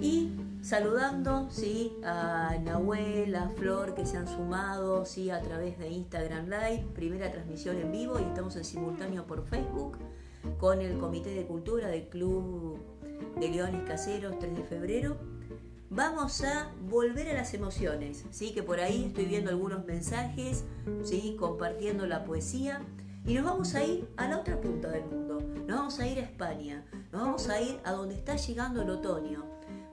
Y 0.00 0.32
saludando 0.62 1.48
¿sí? 1.50 1.92
a 2.02 2.56
Nahuel, 2.62 3.34
a 3.36 3.48
Flor 3.50 3.94
que 3.94 4.06
se 4.06 4.16
han 4.16 4.26
sumado 4.26 5.04
¿sí? 5.04 5.30
a 5.30 5.42
través 5.42 5.78
de 5.78 5.88
Instagram 5.88 6.46
Live, 6.46 6.86
primera 6.94 7.30
transmisión 7.30 7.76
en 7.78 7.92
vivo 7.92 8.18
y 8.18 8.22
estamos 8.22 8.56
en 8.56 8.64
simultáneo 8.64 9.26
por 9.26 9.44
Facebook 9.44 9.98
con 10.62 10.80
el 10.80 10.96
Comité 10.96 11.30
de 11.30 11.44
Cultura 11.44 11.88
del 11.88 12.06
Club 12.08 12.78
de 13.40 13.48
Leones 13.48 13.82
Caseros 13.84 14.38
3 14.38 14.54
de 14.54 14.62
febrero. 14.62 15.16
Vamos 15.90 16.44
a 16.44 16.70
volver 16.88 17.30
a 17.30 17.34
las 17.34 17.52
emociones, 17.52 18.24
¿sí? 18.30 18.52
que 18.52 18.62
por 18.62 18.78
ahí 18.78 19.06
estoy 19.08 19.24
viendo 19.24 19.50
algunos 19.50 19.84
mensajes, 19.84 20.62
¿sí? 21.02 21.34
compartiendo 21.36 22.06
la 22.06 22.24
poesía. 22.24 22.80
Y 23.26 23.34
nos 23.34 23.44
vamos 23.44 23.74
a 23.74 23.82
ir 23.82 24.08
a 24.16 24.28
la 24.28 24.38
otra 24.38 24.60
punta 24.60 24.88
del 24.88 25.04
mundo, 25.04 25.40
nos 25.66 25.78
vamos 25.78 25.98
a 25.98 26.06
ir 26.06 26.20
a 26.20 26.22
España, 26.22 26.86
nos 27.10 27.22
vamos 27.22 27.48
a 27.48 27.60
ir 27.60 27.80
a 27.82 27.90
donde 27.90 28.14
está 28.14 28.36
llegando 28.36 28.82
el 28.82 28.90
otoño, 28.90 29.44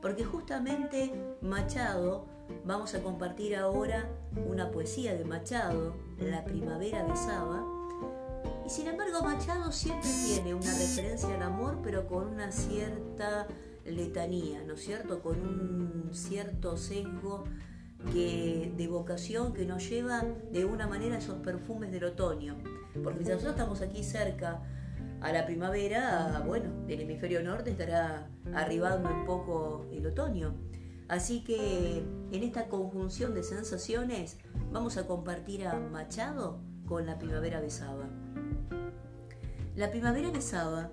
porque 0.04 0.24
justamente 0.24 1.12
Machado, 1.42 2.28
vamos 2.64 2.94
a 2.94 3.02
compartir 3.02 3.56
ahora 3.56 4.08
una 4.48 4.70
poesía 4.70 5.16
de 5.16 5.26
Machado, 5.26 5.96
La 6.20 6.46
primavera 6.46 7.04
de 7.06 7.16
Saba, 7.16 7.79
y 8.70 8.72
sin 8.72 8.88
embargo 8.88 9.24
Machado 9.24 9.72
siempre 9.72 10.08
tiene 10.28 10.54
una 10.54 10.72
referencia 10.72 11.34
al 11.34 11.42
amor, 11.42 11.80
pero 11.84 12.06
con 12.06 12.28
una 12.28 12.52
cierta 12.52 13.48
letanía, 13.84 14.64
¿no 14.64 14.76
es 14.76 14.82
cierto? 14.82 15.24
Con 15.24 15.42
un 15.42 16.10
cierto 16.14 16.78
sesgo 16.78 17.46
que, 18.14 18.72
de 18.78 18.88
vocación 18.88 19.54
que 19.54 19.66
nos 19.66 19.90
lleva 19.90 20.24
de 20.52 20.66
una 20.66 20.88
manera 20.88 21.16
a 21.16 21.18
esos 21.18 21.40
perfumes 21.40 21.92
del 21.92 22.04
otoño. 22.04 22.58
Porque 23.04 23.24
si 23.24 23.32
nosotros 23.32 23.54
estamos 23.54 23.82
aquí 23.82 24.04
cerca 24.04 24.62
a 25.22 25.32
la 25.32 25.48
primavera, 25.48 26.44
bueno, 26.46 26.86
del 26.86 27.02
hemisferio 27.02 27.42
norte 27.42 27.72
estará 27.72 28.30
arribando 28.54 29.10
un 29.10 29.26
poco 29.26 29.88
el 29.92 30.06
otoño. 30.06 30.54
Así 31.08 31.44
que 31.44 32.04
en 32.32 32.44
esta 32.44 32.68
conjunción 32.68 33.34
de 33.34 33.42
sensaciones 33.42 34.38
vamos 34.72 34.98
a 34.98 35.08
compartir 35.08 35.66
a 35.66 35.80
Machado 35.80 36.62
con 36.86 37.08
la 37.08 37.18
primavera 37.18 37.62
besaba. 37.62 38.10
La 39.80 39.90
primavera 39.90 40.30
besaba 40.30 40.92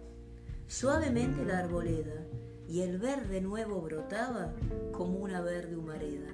suavemente 0.68 1.44
la 1.44 1.58
arboleda 1.58 2.24
y 2.68 2.82
el 2.82 2.98
verde 2.98 3.40
nuevo 3.40 3.80
brotaba 3.80 4.54
como 4.92 5.18
una 5.18 5.40
verde 5.40 5.76
humareda. 5.76 6.28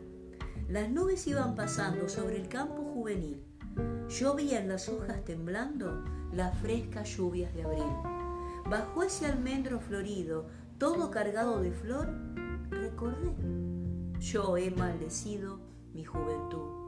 Las 0.68 0.90
nubes 0.90 1.26
iban 1.26 1.54
pasando 1.54 2.10
sobre 2.10 2.36
el 2.36 2.48
campo 2.48 2.82
juvenil. 2.92 3.42
Llovían 4.06 4.68
las 4.68 4.90
hojas 4.90 5.24
temblando 5.24 6.04
las 6.30 6.54
frescas 6.58 7.16
lluvias 7.16 7.54
de 7.54 7.62
abril. 7.62 7.90
Bajo 8.68 9.02
ese 9.02 9.24
almendro 9.24 9.80
florido, 9.80 10.44
todo 10.76 11.10
cargado 11.10 11.62
de 11.62 11.72
flor, 11.72 12.10
recordé, 12.68 13.32
yo 14.20 14.58
he 14.58 14.70
maldecido 14.70 15.58
mi 15.94 16.04
juventud. 16.04 16.82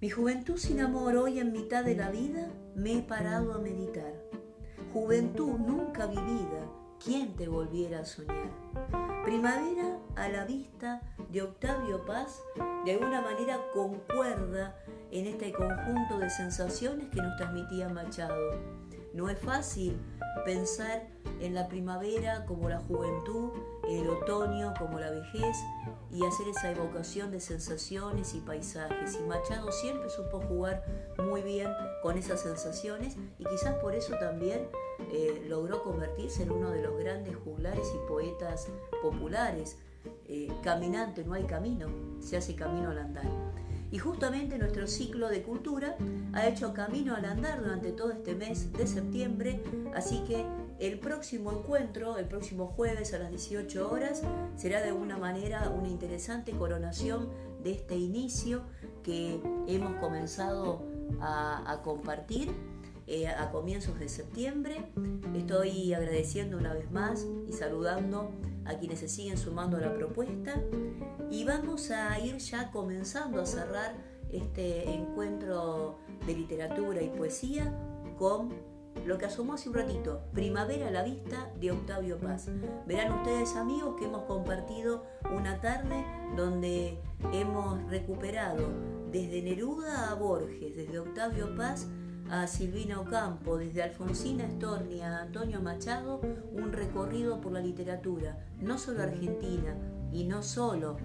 Mi 0.00 0.08
juventud 0.08 0.56
sin 0.56 0.80
amor 0.80 1.14
hoy 1.16 1.40
en 1.40 1.52
mitad 1.52 1.84
de 1.84 1.94
la 1.94 2.10
vida 2.10 2.48
me 2.80 2.98
he 2.98 3.02
parado 3.02 3.52
a 3.52 3.58
meditar. 3.58 4.14
Juventud 4.92 5.58
nunca 5.58 6.06
vivida, 6.06 6.66
¿quién 6.98 7.36
te 7.36 7.46
volviera 7.46 8.00
a 8.00 8.04
soñar? 8.04 8.50
Primavera 9.22 9.98
a 10.16 10.28
la 10.28 10.46
vista 10.46 11.02
de 11.30 11.42
Octavio 11.42 12.04
Paz 12.06 12.40
de 12.86 12.92
alguna 12.92 13.20
manera 13.20 13.60
concuerda 13.74 14.74
en 15.10 15.26
este 15.26 15.52
conjunto 15.52 16.18
de 16.18 16.30
sensaciones 16.30 17.10
que 17.10 17.20
nos 17.20 17.36
transmitía 17.36 17.90
Machado. 17.90 18.79
No 19.12 19.28
es 19.28 19.38
fácil 19.38 19.96
pensar 20.44 21.06
en 21.40 21.54
la 21.54 21.68
primavera 21.68 22.44
como 22.46 22.68
la 22.68 22.80
juventud, 22.80 23.50
el 23.88 24.08
otoño 24.08 24.72
como 24.78 25.00
la 25.00 25.10
vejez 25.10 25.56
y 26.10 26.24
hacer 26.24 26.48
esa 26.48 26.70
evocación 26.70 27.30
de 27.30 27.40
sensaciones 27.40 28.34
y 28.34 28.40
paisajes. 28.40 29.18
Y 29.20 29.26
Machado 29.26 29.72
siempre 29.72 30.08
supo 30.10 30.40
jugar 30.40 30.84
muy 31.18 31.42
bien 31.42 31.68
con 32.02 32.16
esas 32.16 32.40
sensaciones 32.40 33.16
y 33.38 33.44
quizás 33.44 33.74
por 33.76 33.94
eso 33.94 34.14
también 34.18 34.68
eh, 35.12 35.44
logró 35.48 35.82
convertirse 35.82 36.44
en 36.44 36.52
uno 36.52 36.70
de 36.70 36.82
los 36.82 36.98
grandes 36.98 37.36
juglares 37.36 37.92
y 37.94 38.08
poetas 38.08 38.68
populares. 39.02 39.76
Eh, 40.28 40.48
caminante, 40.62 41.24
no 41.24 41.34
hay 41.34 41.44
camino, 41.44 41.88
se 42.20 42.36
hace 42.36 42.54
camino 42.54 42.90
al 42.90 42.98
andar. 42.98 43.59
Y 43.92 43.98
justamente 43.98 44.56
nuestro 44.58 44.86
ciclo 44.86 45.28
de 45.28 45.42
cultura 45.42 45.96
ha 46.32 46.46
hecho 46.46 46.72
camino 46.72 47.16
al 47.16 47.24
andar 47.24 47.60
durante 47.60 47.90
todo 47.92 48.12
este 48.12 48.34
mes 48.34 48.72
de 48.72 48.86
septiembre, 48.86 49.60
así 49.94 50.22
que 50.26 50.46
el 50.78 50.98
próximo 50.98 51.52
encuentro, 51.52 52.16
el 52.16 52.26
próximo 52.26 52.68
jueves 52.68 53.12
a 53.14 53.18
las 53.18 53.30
18 53.30 53.90
horas, 53.90 54.22
será 54.56 54.80
de 54.80 54.88
alguna 54.88 55.18
manera 55.18 55.68
una 55.70 55.88
interesante 55.88 56.52
coronación 56.52 57.28
de 57.62 57.72
este 57.72 57.96
inicio 57.96 58.62
que 59.02 59.40
hemos 59.66 59.94
comenzado 59.96 60.82
a, 61.20 61.80
compartir 61.84 62.50
eh, 63.06 63.28
a 63.28 63.50
comienzos 63.50 63.98
de 63.98 64.08
septiembre. 64.08 64.86
Estoy 65.34 65.92
agradeciendo 65.92 66.56
una 66.56 66.72
vez 66.72 66.90
más 66.90 67.26
y 67.48 67.52
saludando 67.52 68.30
a 68.64 68.78
quienes 68.78 69.00
se 69.00 69.08
siguen 69.08 69.38
sumando 69.38 69.76
a 69.76 69.80
la 69.80 69.94
propuesta 69.94 70.60
y 71.30 71.44
vamos 71.44 71.90
a 71.90 72.18
ir 72.20 72.38
ya 72.38 72.70
comenzando 72.70 73.40
a 73.40 73.46
cerrar 73.46 73.94
este 74.30 74.90
encuentro 74.90 75.98
de 76.26 76.34
literatura 76.34 77.02
y 77.02 77.08
poesía 77.08 77.74
con 78.18 78.50
lo 79.06 79.18
que 79.18 79.26
asomó 79.26 79.54
hace 79.54 79.68
un 79.68 79.76
ratito, 79.76 80.22
Primavera 80.32 80.88
a 80.88 80.90
la 80.90 81.02
vista 81.02 81.50
de 81.58 81.70
Octavio 81.70 82.18
Paz. 82.18 82.48
Verán 82.86 83.12
ustedes 83.12 83.56
amigos 83.56 83.96
que 83.98 84.04
hemos 84.04 84.24
compartido 84.24 85.04
una 85.34 85.60
tarde 85.60 86.04
donde 86.36 87.00
hemos 87.32 87.82
recuperado 87.88 88.68
desde 89.10 89.42
Neruda 89.42 90.10
a 90.10 90.14
Borges, 90.14 90.76
desde 90.76 90.98
Octavio 90.98 91.54
Paz 91.56 91.88
a 92.30 92.46
Silvina 92.46 93.00
Ocampo, 93.00 93.58
desde 93.58 93.82
Alfonsina 93.82 94.48
Storni 94.48 95.02
a 95.02 95.20
Antonio 95.20 95.60
Machado, 95.60 96.20
un 96.52 96.72
recorrido 96.72 97.40
por 97.40 97.52
la 97.52 97.60
literatura, 97.60 98.38
no 98.60 98.78
solo 98.78 99.02
argentina 99.02 99.76
y 100.12 100.24
no 100.24 100.42
solo 100.42 100.96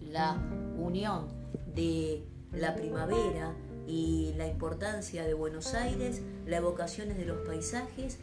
la 0.00 0.36
unión 0.78 1.28
de 1.74 2.24
la 2.52 2.74
primavera, 2.74 3.54
y 3.86 4.34
la 4.36 4.48
importancia 4.48 5.24
de 5.24 5.34
Buenos 5.34 5.74
Aires, 5.74 6.22
las 6.44 6.58
evocaciones 6.58 7.16
de 7.16 7.24
los 7.24 7.46
paisajes, 7.46 8.18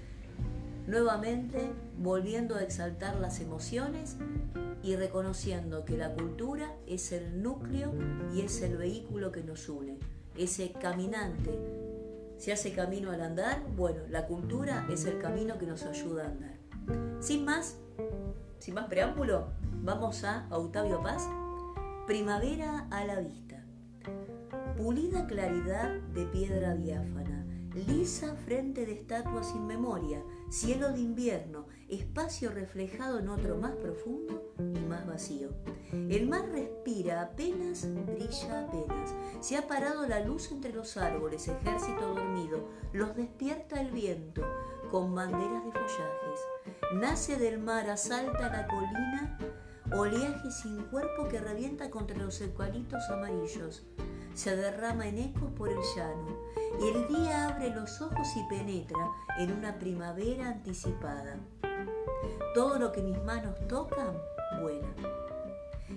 nuevamente 0.88 1.72
volviendo 1.98 2.56
a 2.56 2.64
exaltar 2.64 3.16
las 3.16 3.40
emociones 3.40 4.18
y 4.84 4.98
reconociendo 4.98 5.86
que 5.86 5.96
la 5.96 6.14
cultura 6.14 6.76
es 6.86 7.14
el 7.14 7.42
núcleo 7.42 7.94
y 8.34 8.42
es 8.42 8.62
el 8.62 8.78
vehículo 8.78 9.32
que 9.32 9.44
nos 9.44 9.70
une, 9.70 9.98
ese 10.38 10.74
caminante. 10.74 11.83
Se 12.44 12.52
hace 12.52 12.74
camino 12.74 13.10
al 13.12 13.22
andar, 13.22 13.64
bueno, 13.78 14.02
la 14.10 14.28
cultura 14.28 14.86
es 14.92 15.06
el 15.06 15.18
camino 15.18 15.58
que 15.58 15.66
nos 15.66 15.84
ayuda 15.84 16.26
a 16.26 16.28
andar. 16.28 16.58
Sin 17.22 17.46
más, 17.46 17.78
sin 18.60 18.74
más 18.74 18.88
preámbulo, 18.88 19.54
vamos 19.82 20.26
a 20.26 20.46
Octavio 20.52 21.02
Paz, 21.02 21.26
Primavera 22.06 22.86
a 22.92 23.06
la 23.06 23.22
vista 23.22 23.64
pulida 24.76 25.26
claridad 25.26 25.90
de 26.14 26.26
piedra 26.26 26.76
diáfana, 26.76 27.46
lisa 27.76 28.36
frente 28.46 28.86
de 28.86 28.94
estatua 28.94 29.44
sin 29.44 29.66
memoria, 29.66 30.22
cielo 30.50 30.92
de 30.92 31.00
invierno, 31.00 31.66
espacio 31.90 32.52
reflejado 32.52 33.20
en 33.20 33.30
otro 33.30 33.58
más 33.58 33.72
profundo 33.72 34.54
y 34.60 34.80
más 34.86 35.06
vacío. 35.08 35.50
El 35.92 36.28
mar 36.28 36.46
respira 36.52 37.22
apenas, 37.22 37.88
brilla 38.06 38.66
apenas. 38.68 39.14
Se 39.42 39.58
ha 39.58 39.68
parado 39.68 40.08
la 40.08 40.20
luz 40.20 40.52
entre 40.52 40.74
los 40.74 40.98
árboles, 40.98 41.48
ejército 41.48 42.14
dormido, 42.14 42.70
los 42.94 43.16
despierta 43.16 43.82
el 43.82 43.92
viento 43.92 44.44
con 44.92 45.14
banderas 45.16 45.66
de 45.66 45.72
follajes. 45.72 46.40
Nace 46.96 47.38
del 47.38 47.60
mar, 47.60 47.90
asalta 47.90 48.50
la 48.50 48.68
colina, 48.68 49.40
oleaje 49.96 50.52
sin 50.52 50.84
cuerpo 50.84 51.28
que 51.28 51.40
revienta 51.40 51.90
contra 51.90 52.18
los 52.18 52.40
eucaliptos 52.42 53.10
amarillos 53.10 53.84
se 54.34 54.56
derrama 54.56 55.08
en 55.08 55.20
ecos 55.20 55.52
por 55.52 55.70
el 55.70 55.80
llano, 55.96 56.38
y 56.82 56.88
el 56.88 57.08
día 57.08 57.50
abre 57.50 57.70
los 57.70 58.02
ojos 58.02 58.28
y 58.36 58.44
penetra 58.50 59.08
en 59.38 59.52
una 59.52 59.78
primavera 59.78 60.50
anticipada. 60.50 61.38
Todo 62.56 62.80
lo 62.80 62.92
que 62.92 63.02
mis 63.02 63.22
manos 63.24 63.56
tocan, 63.68 64.18
vuela. 64.62 64.88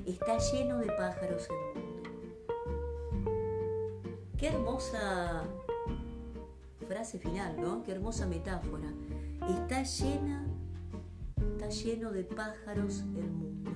Está 0.04 0.38
lleno 0.38 0.78
de 0.78 0.86
pájaros 0.86 1.48
el 1.48 1.56
mundo. 1.56 2.10
Qué 4.36 4.48
hermosa 4.48 5.44
frase 6.86 7.18
final, 7.18 7.60
¿no? 7.60 7.82
Qué 7.82 7.92
hermosa 7.92 8.26
metáfora. 8.26 8.92
Está 9.48 9.82
llena, 9.82 10.46
está 11.52 11.68
lleno 11.68 12.12
de 12.12 12.24
pájaros 12.24 13.00
el 13.00 13.30
mundo. 13.30 13.70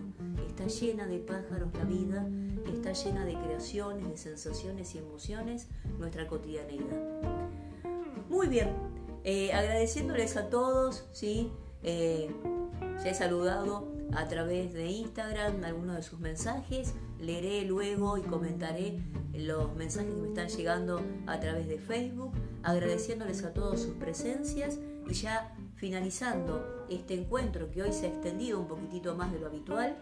Está 0.46 0.66
llena 0.66 1.06
de 1.06 1.18
pájaros 1.18 1.72
la 1.74 1.84
vida 1.84 2.26
está 2.66 2.92
llena 2.92 3.24
de 3.24 3.34
creaciones, 3.34 4.08
de 4.08 4.16
sensaciones 4.16 4.94
y 4.94 4.98
emociones 4.98 5.68
nuestra 5.98 6.26
cotidianeidad. 6.26 7.00
Muy 8.28 8.48
bien, 8.48 8.70
eh, 9.24 9.52
agradeciéndoles 9.52 10.36
a 10.36 10.48
todos, 10.48 11.06
¿sí? 11.12 11.52
Eh, 11.82 12.30
ya 13.02 13.10
he 13.10 13.14
saludado 13.14 13.88
a 14.12 14.28
través 14.28 14.72
de 14.72 14.86
Instagram 14.86 15.64
algunos 15.64 15.96
de 15.96 16.02
sus 16.02 16.20
mensajes, 16.20 16.94
leeré 17.18 17.64
luego 17.64 18.18
y 18.18 18.22
comentaré 18.22 18.98
los 19.34 19.74
mensajes 19.74 20.12
que 20.12 20.20
me 20.20 20.28
están 20.28 20.48
llegando 20.48 21.02
a 21.26 21.38
través 21.40 21.68
de 21.68 21.78
Facebook, 21.78 22.32
agradeciéndoles 22.62 23.44
a 23.44 23.52
todos 23.52 23.80
sus 23.80 23.94
presencias 23.94 24.78
y 25.08 25.14
ya 25.14 25.54
finalizando 25.76 26.86
este 26.90 27.14
encuentro 27.14 27.70
que 27.70 27.82
hoy 27.82 27.92
se 27.92 28.06
ha 28.06 28.08
extendido 28.10 28.60
un 28.60 28.66
poquitito 28.66 29.14
más 29.14 29.32
de 29.32 29.38
lo 29.38 29.46
habitual, 29.46 29.96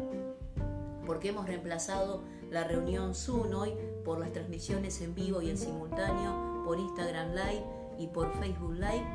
porque 1.09 1.31
hemos 1.31 1.47
reemplazado 1.47 2.23
la 2.51 2.64
reunión 2.64 3.14
Zoom 3.14 3.55
hoy 3.55 3.73
por 4.05 4.21
las 4.21 4.31
transmisiones 4.31 5.01
en 5.01 5.14
vivo 5.14 5.40
y 5.40 5.49
en 5.49 5.57
simultáneo 5.57 6.62
por 6.66 6.79
Instagram 6.79 7.31
Live 7.31 7.64
y 7.99 8.09
por 8.09 8.31
Facebook 8.38 8.75
Live. 8.75 9.07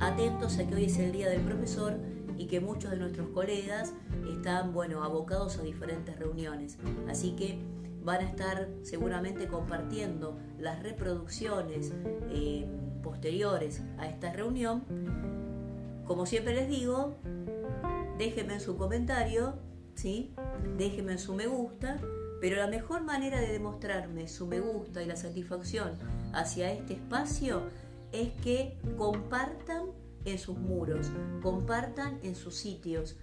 Atentos 0.00 0.58
a 0.58 0.66
que 0.66 0.74
hoy 0.74 0.84
es 0.84 0.98
el 0.98 1.12
día 1.12 1.28
del 1.28 1.42
profesor 1.42 1.94
y 2.38 2.46
que 2.46 2.60
muchos 2.60 2.90
de 2.90 2.96
nuestros 2.96 3.28
colegas 3.28 3.92
están, 4.30 4.72
bueno, 4.72 5.04
abocados 5.04 5.58
a 5.58 5.62
diferentes 5.62 6.18
reuniones. 6.18 6.78
Así 7.06 7.32
que 7.36 7.58
van 8.02 8.22
a 8.22 8.30
estar 8.30 8.70
seguramente 8.80 9.46
compartiendo 9.46 10.38
las 10.58 10.82
reproducciones 10.82 11.92
eh, 12.30 12.66
posteriores 13.02 13.82
a 13.98 14.08
esta 14.08 14.32
reunión. 14.32 14.84
Como 16.06 16.24
siempre 16.24 16.54
les 16.54 16.68
digo, 16.70 17.14
déjenme 18.16 18.58
su 18.58 18.78
comentario, 18.78 19.67
¿sí? 19.98 20.32
déjenme 20.76 21.18
su 21.18 21.34
me 21.34 21.46
gusta 21.46 21.98
pero 22.40 22.56
la 22.56 22.68
mejor 22.68 23.02
manera 23.02 23.40
de 23.40 23.48
demostrarme 23.48 24.28
su 24.28 24.46
me 24.46 24.60
gusta 24.60 25.02
y 25.02 25.06
la 25.06 25.16
satisfacción 25.16 25.98
hacia 26.32 26.72
este 26.72 26.94
espacio 26.94 27.62
es 28.12 28.30
que 28.42 28.78
compartan 28.96 29.86
en 30.24 30.38
sus 30.38 30.56
muros, 30.56 31.10
compartan 31.42 32.20
en 32.22 32.34
sus 32.34 32.54
sitios, 32.54 33.16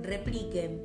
repliquen 0.00 0.80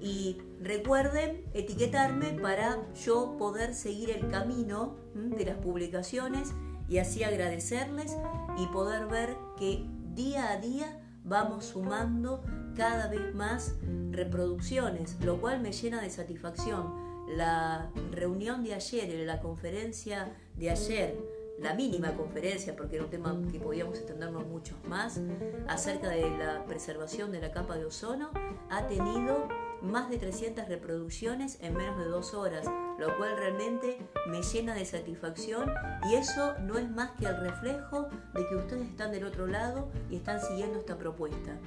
y 0.00 0.38
recuerden 0.60 1.44
etiquetarme 1.54 2.32
para 2.32 2.92
yo 2.94 3.36
poder 3.38 3.74
seguir 3.74 4.10
el 4.10 4.28
camino 4.28 4.96
de 5.14 5.46
las 5.46 5.56
publicaciones 5.56 6.52
y 6.88 6.98
así 6.98 7.24
agradecerles 7.24 8.16
y 8.58 8.66
poder 8.66 9.06
ver 9.06 9.36
que 9.58 9.86
día 10.14 10.52
a 10.52 10.58
día 10.58 11.00
vamos 11.24 11.66
sumando 11.66 12.42
cada 12.76 13.08
vez 13.08 13.34
más 13.34 13.74
reproducciones, 14.10 15.16
lo 15.24 15.40
cual 15.40 15.60
me 15.60 15.72
llena 15.72 16.00
de 16.00 16.10
satisfacción. 16.10 17.06
La 17.28 17.90
reunión 18.12 18.62
de 18.62 18.74
ayer, 18.74 19.26
la 19.26 19.40
conferencia 19.40 20.32
de 20.56 20.70
ayer, 20.70 21.16
la 21.58 21.74
mínima 21.74 22.14
conferencia, 22.14 22.76
porque 22.76 22.96
era 22.96 23.04
un 23.04 23.10
tema 23.10 23.36
que 23.50 23.58
podíamos 23.58 23.98
extendernos 23.98 24.46
mucho 24.46 24.76
más, 24.86 25.20
acerca 25.66 26.10
de 26.10 26.30
la 26.38 26.64
preservación 26.66 27.32
de 27.32 27.40
la 27.40 27.50
capa 27.50 27.76
de 27.76 27.86
ozono, 27.86 28.30
ha 28.70 28.86
tenido 28.86 29.48
más 29.82 30.10
de 30.10 30.18
300 30.18 30.68
reproducciones 30.68 31.58
en 31.60 31.74
menos 31.74 31.98
de 31.98 32.04
dos 32.04 32.34
horas, 32.34 32.66
lo 32.98 33.16
cual 33.16 33.36
realmente 33.36 33.98
me 34.28 34.42
llena 34.42 34.74
de 34.74 34.84
satisfacción 34.84 35.70
y 36.10 36.14
eso 36.14 36.54
no 36.60 36.78
es 36.78 36.88
más 36.90 37.12
que 37.12 37.26
el 37.26 37.36
reflejo 37.38 38.08
de 38.34 38.46
que 38.48 38.56
ustedes 38.56 38.88
están 38.88 39.12
del 39.12 39.24
otro 39.24 39.46
lado 39.46 39.88
y 40.10 40.16
están 40.16 40.40
siguiendo 40.40 40.78
esta 40.78 40.96
propuesta. 40.96 41.58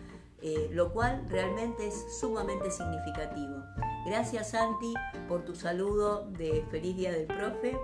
Eh, 0.41 0.69
lo 0.71 0.93
cual 0.93 1.25
realmente 1.29 1.87
es 1.87 2.05
sumamente 2.19 2.71
significativo. 2.71 3.61
Gracias 4.05 4.51
Santi 4.51 4.93
por 5.27 5.43
tu 5.43 5.53
saludo 5.53 6.25
de 6.37 6.65
feliz 6.71 6.95
día 6.95 7.11
del 7.11 7.25
profe. 7.25 7.77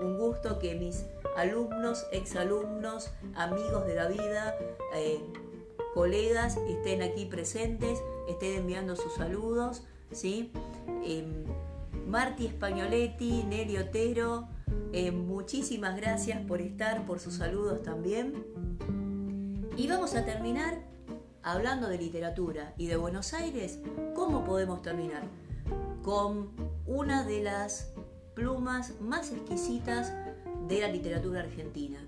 Un 0.00 0.16
gusto 0.16 0.60
que 0.60 0.76
mis 0.76 1.04
alumnos, 1.36 2.06
exalumnos, 2.12 3.10
amigos 3.34 3.86
de 3.86 3.94
la 3.96 4.06
vida, 4.06 4.56
eh, 4.94 5.20
colegas 5.94 6.58
estén 6.68 7.02
aquí 7.02 7.24
presentes, 7.24 8.00
estén 8.28 8.58
enviando 8.58 8.94
sus 8.94 9.14
saludos. 9.14 9.82
¿sí? 10.12 10.52
Em, 11.04 11.44
Marti 12.06 12.46
Españoletti, 12.46 13.42
Nelly 13.42 13.78
Otero, 13.78 14.48
eh, 14.92 15.10
muchísimas 15.10 15.96
gracias 15.96 16.40
por 16.46 16.60
estar, 16.60 17.04
por 17.04 17.18
sus 17.18 17.34
saludos 17.34 17.82
también. 17.82 18.46
Y 19.76 19.88
vamos 19.88 20.14
a 20.14 20.24
terminar 20.24 20.85
hablando 21.46 21.86
de 21.86 21.96
literatura 21.96 22.74
y 22.76 22.88
de 22.88 22.96
Buenos 22.96 23.32
Aires, 23.32 23.78
¿cómo 24.16 24.44
podemos 24.44 24.82
terminar? 24.82 25.22
Con 26.02 26.50
una 26.86 27.22
de 27.22 27.40
las 27.40 27.92
plumas 28.34 29.00
más 29.00 29.30
exquisitas 29.30 30.12
de 30.66 30.80
la 30.80 30.88
literatura 30.88 31.42
argentina. 31.42 32.04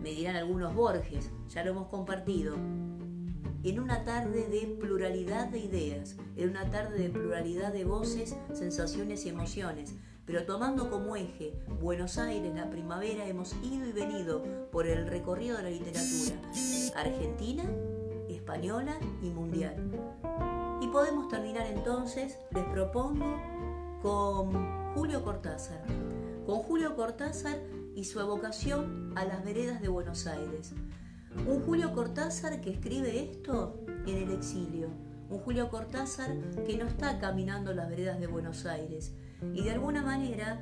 Me 0.00 0.10
dirán 0.10 0.36
algunos 0.36 0.72
Borges, 0.72 1.30
ya 1.48 1.64
lo 1.64 1.72
hemos 1.72 1.88
compartido. 1.88 2.54
En 2.54 3.80
una 3.80 4.04
tarde 4.04 4.46
de 4.46 4.76
pluralidad 4.80 5.48
de 5.48 5.58
ideas, 5.58 6.14
en 6.36 6.50
una 6.50 6.70
tarde 6.70 6.96
de 6.96 7.10
pluralidad 7.10 7.72
de 7.72 7.84
voces, 7.84 8.36
sensaciones 8.52 9.26
y 9.26 9.30
emociones, 9.30 9.96
pero 10.24 10.44
tomando 10.44 10.90
como 10.90 11.16
eje 11.16 11.54
Buenos 11.80 12.18
Aires, 12.18 12.54
la 12.54 12.70
primavera, 12.70 13.26
hemos 13.26 13.52
ido 13.64 13.88
y 13.88 13.92
venido 13.92 14.44
por 14.70 14.86
el 14.86 15.08
recorrido 15.08 15.56
de 15.56 15.64
la 15.64 15.70
literatura 15.70 16.36
argentina 16.94 17.64
española 18.40 18.96
y 19.22 19.30
mundial. 19.30 19.76
Y 20.80 20.88
podemos 20.88 21.28
terminar 21.28 21.66
entonces, 21.66 22.38
les 22.52 22.64
propongo, 22.64 23.36
con 24.02 24.94
Julio 24.94 25.22
Cortázar. 25.22 25.82
con 26.46 26.60
Julio 26.62 26.96
Cortázar 26.96 27.58
y 27.94 28.04
su 28.04 28.18
evocación 28.18 29.12
a 29.14 29.24
las 29.24 29.44
veredas 29.44 29.80
de 29.80 29.88
Buenos 29.88 30.26
Aires. 30.26 30.72
Un 31.46 31.60
Julio 31.60 31.92
Cortázar 31.92 32.60
que 32.60 32.70
escribe 32.70 33.22
esto 33.30 33.84
en 34.06 34.16
el 34.16 34.32
exilio. 34.32 34.88
Un 35.28 35.38
Julio 35.38 35.68
Cortázar 35.68 36.34
que 36.66 36.76
no 36.76 36.86
está 36.86 37.20
caminando 37.20 37.72
las 37.72 37.88
veredas 37.88 38.18
de 38.18 38.26
Buenos 38.26 38.66
Aires. 38.66 39.12
Y 39.54 39.62
de 39.62 39.70
alguna 39.70 40.02
manera 40.02 40.58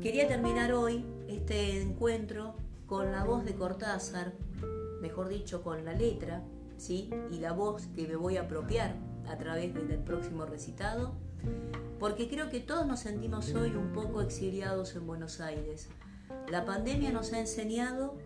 quería 0.00 0.26
terminar 0.26 0.72
hoy 0.72 1.04
este 1.28 1.82
encuentro 1.82 2.56
con 2.86 3.12
la 3.12 3.22
voz 3.22 3.44
de 3.44 3.54
Cortázar, 3.54 4.32
mejor 5.00 5.28
dicho, 5.28 5.62
con 5.62 5.84
la 5.84 5.92
letra, 5.92 6.42
¿sí? 6.76 7.10
Y 7.30 7.38
la 7.38 7.52
voz 7.52 7.86
que 7.94 8.06
me 8.06 8.16
voy 8.16 8.36
a 8.36 8.42
apropiar 8.42 8.96
a 9.28 9.36
través 9.36 9.74
del 9.74 9.98
próximo 10.00 10.46
recitado, 10.46 11.14
porque 11.98 12.28
creo 12.28 12.50
que 12.50 12.60
todos 12.60 12.86
nos 12.86 13.00
sentimos 13.00 13.54
hoy 13.54 13.70
un 13.70 13.92
poco 13.92 14.22
exiliados 14.22 14.94
en 14.96 15.06
Buenos 15.06 15.40
Aires. 15.40 15.88
La 16.48 16.64
pandemia 16.64 17.12
nos 17.12 17.32
ha 17.32 17.40
enseñado 17.40 18.16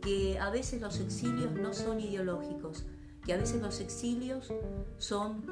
que 0.00 0.38
a 0.38 0.50
veces 0.50 0.80
los 0.80 1.00
exilios 1.00 1.52
no 1.52 1.72
son 1.72 2.00
ideológicos, 2.00 2.86
que 3.24 3.32
a 3.32 3.36
veces 3.36 3.60
los 3.62 3.80
exilios 3.80 4.52
son 4.98 5.44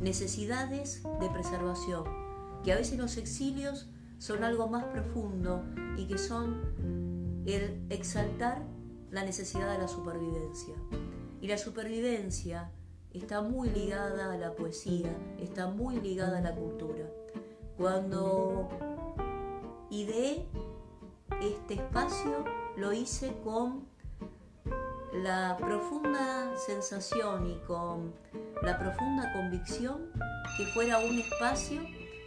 necesidades 0.00 1.02
de 1.20 1.28
preservación, 1.30 2.04
que 2.64 2.72
a 2.72 2.76
veces 2.76 2.98
los 2.98 3.16
exilios 3.16 3.88
son 4.18 4.44
algo 4.44 4.68
más 4.68 4.84
profundo 4.84 5.64
y 5.96 6.06
que 6.06 6.18
son 6.18 7.42
el 7.44 7.84
exaltar 7.90 8.62
la 9.12 9.22
necesidad 9.22 9.70
de 9.70 9.78
la 9.78 9.88
supervivencia. 9.88 10.74
Y 11.40 11.46
la 11.46 11.58
supervivencia 11.58 12.72
está 13.12 13.42
muy 13.42 13.68
ligada 13.68 14.32
a 14.32 14.36
la 14.38 14.54
poesía, 14.54 15.14
está 15.38 15.68
muy 15.68 16.00
ligada 16.00 16.38
a 16.38 16.40
la 16.40 16.54
cultura. 16.54 17.04
Cuando 17.76 18.68
ideé 19.90 20.46
este 21.42 21.74
espacio, 21.74 22.44
lo 22.76 22.92
hice 22.92 23.36
con 23.44 23.86
la 25.12 25.58
profunda 25.58 26.56
sensación 26.56 27.46
y 27.50 27.58
con 27.66 28.14
la 28.62 28.78
profunda 28.78 29.30
convicción 29.34 30.10
que 30.56 30.64
fuera 30.72 30.98
un 30.98 31.18
espacio 31.18 31.82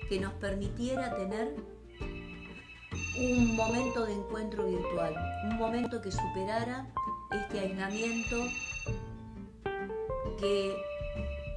que 0.07 0.19
nos 0.19 0.33
permitiera 0.33 1.15
tener 1.15 1.55
un 3.17 3.55
momento 3.55 4.05
de 4.05 4.13
encuentro 4.13 4.65
virtual, 4.65 5.15
un 5.45 5.57
momento 5.57 6.01
que 6.01 6.11
superara 6.11 6.87
este 7.31 7.59
aislamiento 7.59 8.37
que 10.39 10.75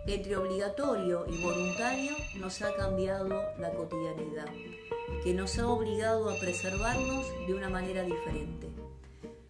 entre 0.06 0.36
obligatorio 0.36 1.26
y 1.28 1.42
voluntario 1.42 2.12
nos 2.36 2.62
ha 2.62 2.74
cambiado 2.74 3.28
la 3.58 3.70
cotidianidad, 3.72 4.46
que 5.22 5.34
nos 5.34 5.58
ha 5.58 5.66
obligado 5.68 6.30
a 6.30 6.38
preservarnos 6.38 7.26
de 7.46 7.54
una 7.54 7.68
manera 7.68 8.02
diferente. 8.02 8.68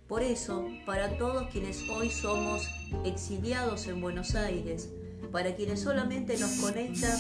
Por 0.09 0.23
eso, 0.23 0.67
para 0.87 1.19
todos 1.19 1.49
quienes 1.49 1.89
hoy 1.91 2.11
somos 2.11 2.67
exiliados 3.05 3.87
en 3.87 4.01
Buenos 4.01 4.35
Aires, 4.35 4.89
para 5.31 5.55
quienes 5.55 5.81
solamente 5.81 6.39
nos 6.39 6.53
conectan 6.53 7.19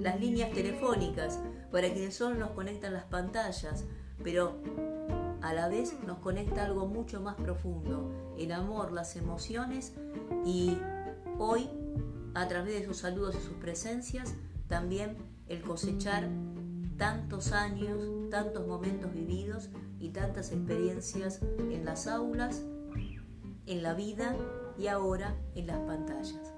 las 0.00 0.20
líneas 0.20 0.52
telefónicas, 0.52 1.40
para 1.76 1.92
quienes 1.92 2.14
solo 2.14 2.36
nos 2.36 2.52
conectan 2.52 2.94
las 2.94 3.04
pantallas, 3.04 3.84
pero 4.24 4.56
a 5.42 5.52
la 5.52 5.68
vez 5.68 5.92
nos 6.06 6.16
conecta 6.20 6.64
algo 6.64 6.86
mucho 6.86 7.20
más 7.20 7.34
profundo, 7.34 8.10
el 8.38 8.52
amor, 8.52 8.92
las 8.92 9.14
emociones 9.14 9.92
y 10.46 10.78
hoy, 11.38 11.68
a 12.32 12.48
través 12.48 12.80
de 12.80 12.86
sus 12.86 12.96
saludos 12.96 13.34
y 13.34 13.44
sus 13.44 13.58
presencias, 13.58 14.32
también 14.68 15.18
el 15.48 15.60
cosechar 15.60 16.30
tantos 16.96 17.52
años, 17.52 18.30
tantos 18.30 18.66
momentos 18.66 19.12
vividos 19.12 19.68
y 20.00 20.08
tantas 20.08 20.52
experiencias 20.52 21.42
en 21.58 21.84
las 21.84 22.06
aulas, 22.06 22.62
en 23.66 23.82
la 23.82 23.92
vida 23.92 24.34
y 24.78 24.86
ahora 24.86 25.36
en 25.54 25.66
las 25.66 25.80
pantallas. 25.80 26.54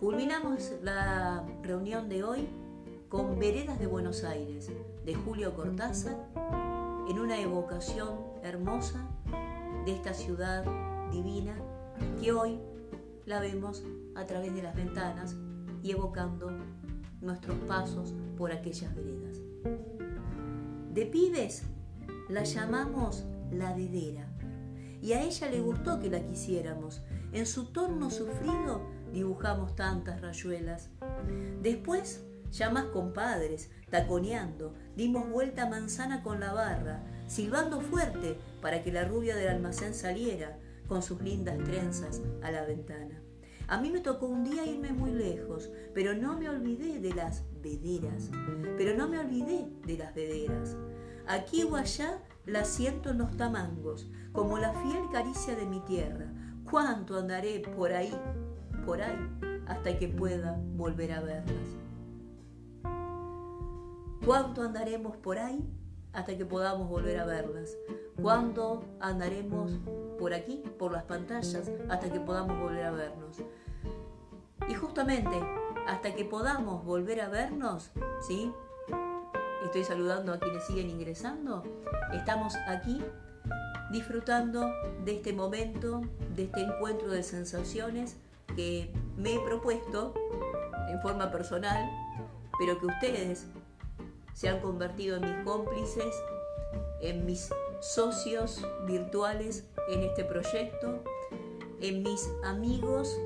Culminamos 0.00 0.72
la 0.80 1.44
reunión 1.62 2.08
de 2.08 2.24
hoy 2.24 2.48
con 3.12 3.38
Veredas 3.38 3.78
de 3.78 3.86
Buenos 3.86 4.24
Aires, 4.24 4.72
de 5.04 5.14
Julio 5.14 5.54
Cortázar, 5.54 6.16
en 7.10 7.18
una 7.18 7.38
evocación 7.38 8.18
hermosa 8.42 9.06
de 9.84 9.92
esta 9.92 10.14
ciudad 10.14 10.64
divina 11.10 11.54
que 12.18 12.32
hoy 12.32 12.58
la 13.26 13.38
vemos 13.38 13.84
a 14.14 14.24
través 14.24 14.54
de 14.54 14.62
las 14.62 14.74
ventanas 14.74 15.36
y 15.82 15.90
evocando 15.90 16.52
nuestros 17.20 17.58
pasos 17.68 18.14
por 18.38 18.50
aquellas 18.50 18.94
veredas. 18.94 19.42
De 20.94 21.04
pibes 21.04 21.64
la 22.30 22.44
llamamos 22.44 23.26
la 23.50 23.74
dedera 23.74 24.26
y 25.02 25.12
a 25.12 25.20
ella 25.22 25.50
le 25.50 25.60
gustó 25.60 26.00
que 26.00 26.08
la 26.08 26.26
quisiéramos. 26.26 27.02
En 27.34 27.44
su 27.44 27.66
torno 27.72 28.08
sufrido 28.08 28.80
dibujamos 29.12 29.76
tantas 29.76 30.22
rayuelas. 30.22 30.88
Después 31.60 32.24
ya 32.52 32.70
más 32.70 32.84
compadres, 32.84 33.70
taconeando, 33.90 34.74
dimos 34.94 35.28
vuelta 35.28 35.68
manzana 35.68 36.22
con 36.22 36.38
la 36.38 36.52
barra, 36.52 37.02
silbando 37.26 37.80
fuerte 37.80 38.36
para 38.60 38.82
que 38.82 38.92
la 38.92 39.04
rubia 39.04 39.34
del 39.34 39.48
almacén 39.48 39.94
saliera 39.94 40.58
con 40.86 41.02
sus 41.02 41.20
lindas 41.22 41.58
trenzas 41.64 42.20
a 42.42 42.50
la 42.50 42.64
ventana. 42.64 43.20
A 43.68 43.80
mí 43.80 43.90
me 43.90 44.00
tocó 44.00 44.26
un 44.26 44.44
día 44.44 44.66
irme 44.66 44.92
muy 44.92 45.12
lejos, 45.12 45.70
pero 45.94 46.14
no 46.14 46.38
me 46.38 46.48
olvidé 46.48 46.98
de 47.00 47.14
las 47.14 47.42
vederas, 47.62 48.30
pero 48.76 48.94
no 48.96 49.08
me 49.08 49.18
olvidé 49.18 49.66
de 49.86 49.96
las 49.96 50.14
vederas. 50.14 50.76
Aquí 51.26 51.62
o 51.62 51.76
allá 51.76 52.18
la 52.44 52.64
siento 52.64 53.10
en 53.10 53.18
los 53.18 53.34
tamangos, 53.36 54.10
como 54.32 54.58
la 54.58 54.72
fiel 54.72 55.04
caricia 55.10 55.54
de 55.56 55.64
mi 55.64 55.80
tierra. 55.80 56.26
¿Cuánto 56.70 57.18
andaré 57.18 57.60
por 57.60 57.92
ahí, 57.92 58.12
por 58.84 59.00
ahí, 59.00 59.16
hasta 59.66 59.98
que 59.98 60.08
pueda 60.08 60.60
volver 60.74 61.12
a 61.12 61.20
verlas? 61.20 61.81
¿Cuánto 64.24 64.62
andaremos 64.62 65.16
por 65.16 65.36
ahí 65.36 65.68
hasta 66.12 66.36
que 66.36 66.44
podamos 66.44 66.88
volver 66.88 67.18
a 67.18 67.24
verlas? 67.24 67.76
¿Cuánto 68.20 68.84
andaremos 69.00 69.72
por 70.16 70.32
aquí, 70.32 70.62
por 70.78 70.92
las 70.92 71.02
pantallas, 71.02 71.72
hasta 71.88 72.08
que 72.08 72.20
podamos 72.20 72.56
volver 72.60 72.84
a 72.84 72.92
vernos? 72.92 73.38
Y 74.68 74.74
justamente, 74.74 75.36
hasta 75.88 76.14
que 76.14 76.24
podamos 76.24 76.84
volver 76.84 77.20
a 77.20 77.28
vernos, 77.28 77.90
¿sí? 78.20 78.52
Estoy 79.64 79.82
saludando 79.82 80.32
a 80.32 80.38
quienes 80.38 80.64
siguen 80.66 80.88
ingresando. 80.88 81.64
Estamos 82.12 82.54
aquí 82.68 83.00
disfrutando 83.90 84.72
de 85.04 85.16
este 85.16 85.32
momento, 85.32 86.00
de 86.36 86.44
este 86.44 86.60
encuentro 86.60 87.08
de 87.08 87.24
sensaciones 87.24 88.18
que 88.54 88.92
me 89.16 89.34
he 89.34 89.40
propuesto 89.40 90.14
en 90.88 91.00
forma 91.00 91.32
personal, 91.32 91.90
pero 92.58 92.78
que 92.78 92.86
ustedes 92.86 93.48
se 94.34 94.48
han 94.48 94.60
convertido 94.60 95.16
en 95.16 95.22
mis 95.22 95.44
cómplices, 95.44 96.14
en 97.00 97.26
mis 97.26 97.50
socios 97.80 98.64
virtuales 98.86 99.64
en 99.88 100.02
este 100.02 100.24
proyecto, 100.24 101.02
en 101.80 102.02
mis 102.02 102.28
amigos 102.44 103.16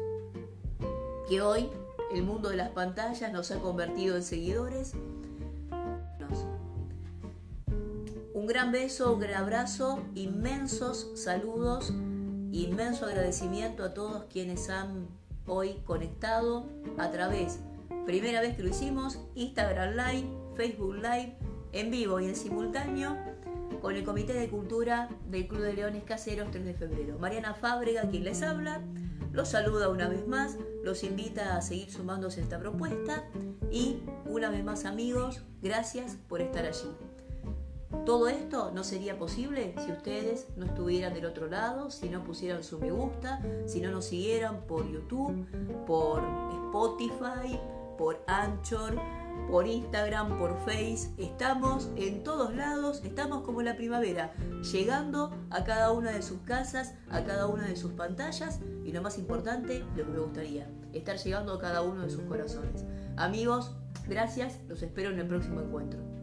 que 1.29 1.43
hoy 1.43 1.71
el 2.13 2.23
mundo 2.23 2.49
de 2.49 2.57
las 2.57 2.71
pantallas 2.71 3.33
nos 3.33 3.51
ha 3.51 3.59
convertido 3.59 4.17
en 4.17 4.23
seguidores. 4.23 4.93
Un 8.33 8.47
gran 8.47 8.71
beso, 8.71 9.13
un 9.13 9.21
gran 9.21 9.43
abrazo, 9.43 10.01
inmensos 10.15 11.11
saludos, 11.15 11.93
inmenso 12.53 13.07
agradecimiento 13.07 13.83
a 13.83 13.93
todos 13.93 14.25
quienes 14.33 14.71
han 14.71 15.09
hoy 15.47 15.81
conectado 15.85 16.67
a 16.99 17.11
través, 17.11 17.59
primera 18.05 18.41
vez 18.41 18.57
que 18.57 18.63
lo 18.63 18.69
hicimos, 18.69 19.19
Instagram 19.35 19.95
Live, 19.95 20.46
Facebook 20.57 20.97
Live, 20.97 21.37
en 21.73 21.91
vivo 21.91 22.19
y 22.21 22.27
en 22.27 22.37
simultáneo 22.37 23.17
con 23.81 23.95
el 23.95 24.05
Comité 24.05 24.33
de 24.33 24.49
Cultura 24.49 25.09
del 25.29 25.47
Club 25.47 25.61
de 25.61 25.75
Leones 25.75 26.05
Caseros 26.05 26.51
3 26.51 26.65
de 26.65 26.75
febrero. 26.75 27.19
Mariana 27.19 27.55
Fábrega, 27.55 28.09
quien 28.09 28.25
les 28.25 28.43
habla, 28.43 28.81
los 29.33 29.49
saluda 29.49 29.91
una 29.91 30.09
vez 30.09 30.27
más, 30.27 30.57
los 30.83 31.05
invita 31.05 31.57
a 31.57 31.63
seguir 31.63 31.91
sumándose 31.91 32.41
a 32.41 32.45
esta 32.45 32.59
propuesta 32.59 33.25
y 33.71 33.99
una 34.25 34.51
vez 34.51 34.65
más 34.65 34.87
amigos, 34.87 35.43
gracias 35.63 36.17
por 36.29 36.41
estar 36.41 36.65
allí. 36.65 36.91
Todo 38.05 38.29
esto 38.29 38.73
no 38.73 38.83
sería 38.83 39.19
posible 39.19 39.75
si 39.85 39.93
ustedes 39.93 40.47
no 40.57 40.67
estuvieran 40.67 41.13
del 41.13 41.27
otro 41.27 41.49
lado, 41.49 41.91
si 41.91 42.09
no 42.09 42.25
pusieran 42.25 42.65
su 42.65 42.79
me 42.79 42.91
gusta, 42.91 43.41
si 43.67 43.81
no 43.81 43.91
nos 43.91 44.07
siguieran 44.07 44.63
por 44.67 44.91
YouTube, 44.91 45.47
por 45.87 46.23
Spotify, 46.67 47.59
por 47.99 48.23
Anchor, 48.27 48.99
por 49.51 49.67
Instagram, 49.67 50.39
por 50.39 50.57
Face, 50.61 51.11
estamos 51.19 51.91
en 51.97 52.23
todos 52.23 52.55
lados, 52.55 53.03
estamos 53.05 53.43
como 53.43 53.63
la 53.63 53.77
primavera, 53.77 54.33
llegando 54.73 55.31
a 55.51 55.65
cada 55.65 55.93
una 55.93 56.11
de 56.11 56.23
sus 56.23 56.41
casas, 56.41 56.95
a 57.11 57.25
cada 57.25 57.47
una 57.47 57.67
de 57.67 57.77
sus 57.77 57.93
pantallas 57.93 58.61
y 58.85 58.93
lo 58.93 59.03
más 59.03 59.19
importante, 59.19 59.85
lo 59.97 60.05
que 60.05 60.13
me 60.13 60.19
gustaría, 60.19 60.69
estar 60.93 61.17
llegando 61.17 61.53
a 61.53 61.61
cada 61.61 61.83
uno 61.83 62.03
de 62.03 62.11
sus 62.11 62.23
corazones. 62.23 62.85
Amigos, 63.17 63.77
gracias, 64.09 64.61
los 64.69 64.83
espero 64.83 65.11
en 65.11 65.19
el 65.21 65.27
próximo 65.27 65.61
encuentro. 65.61 66.16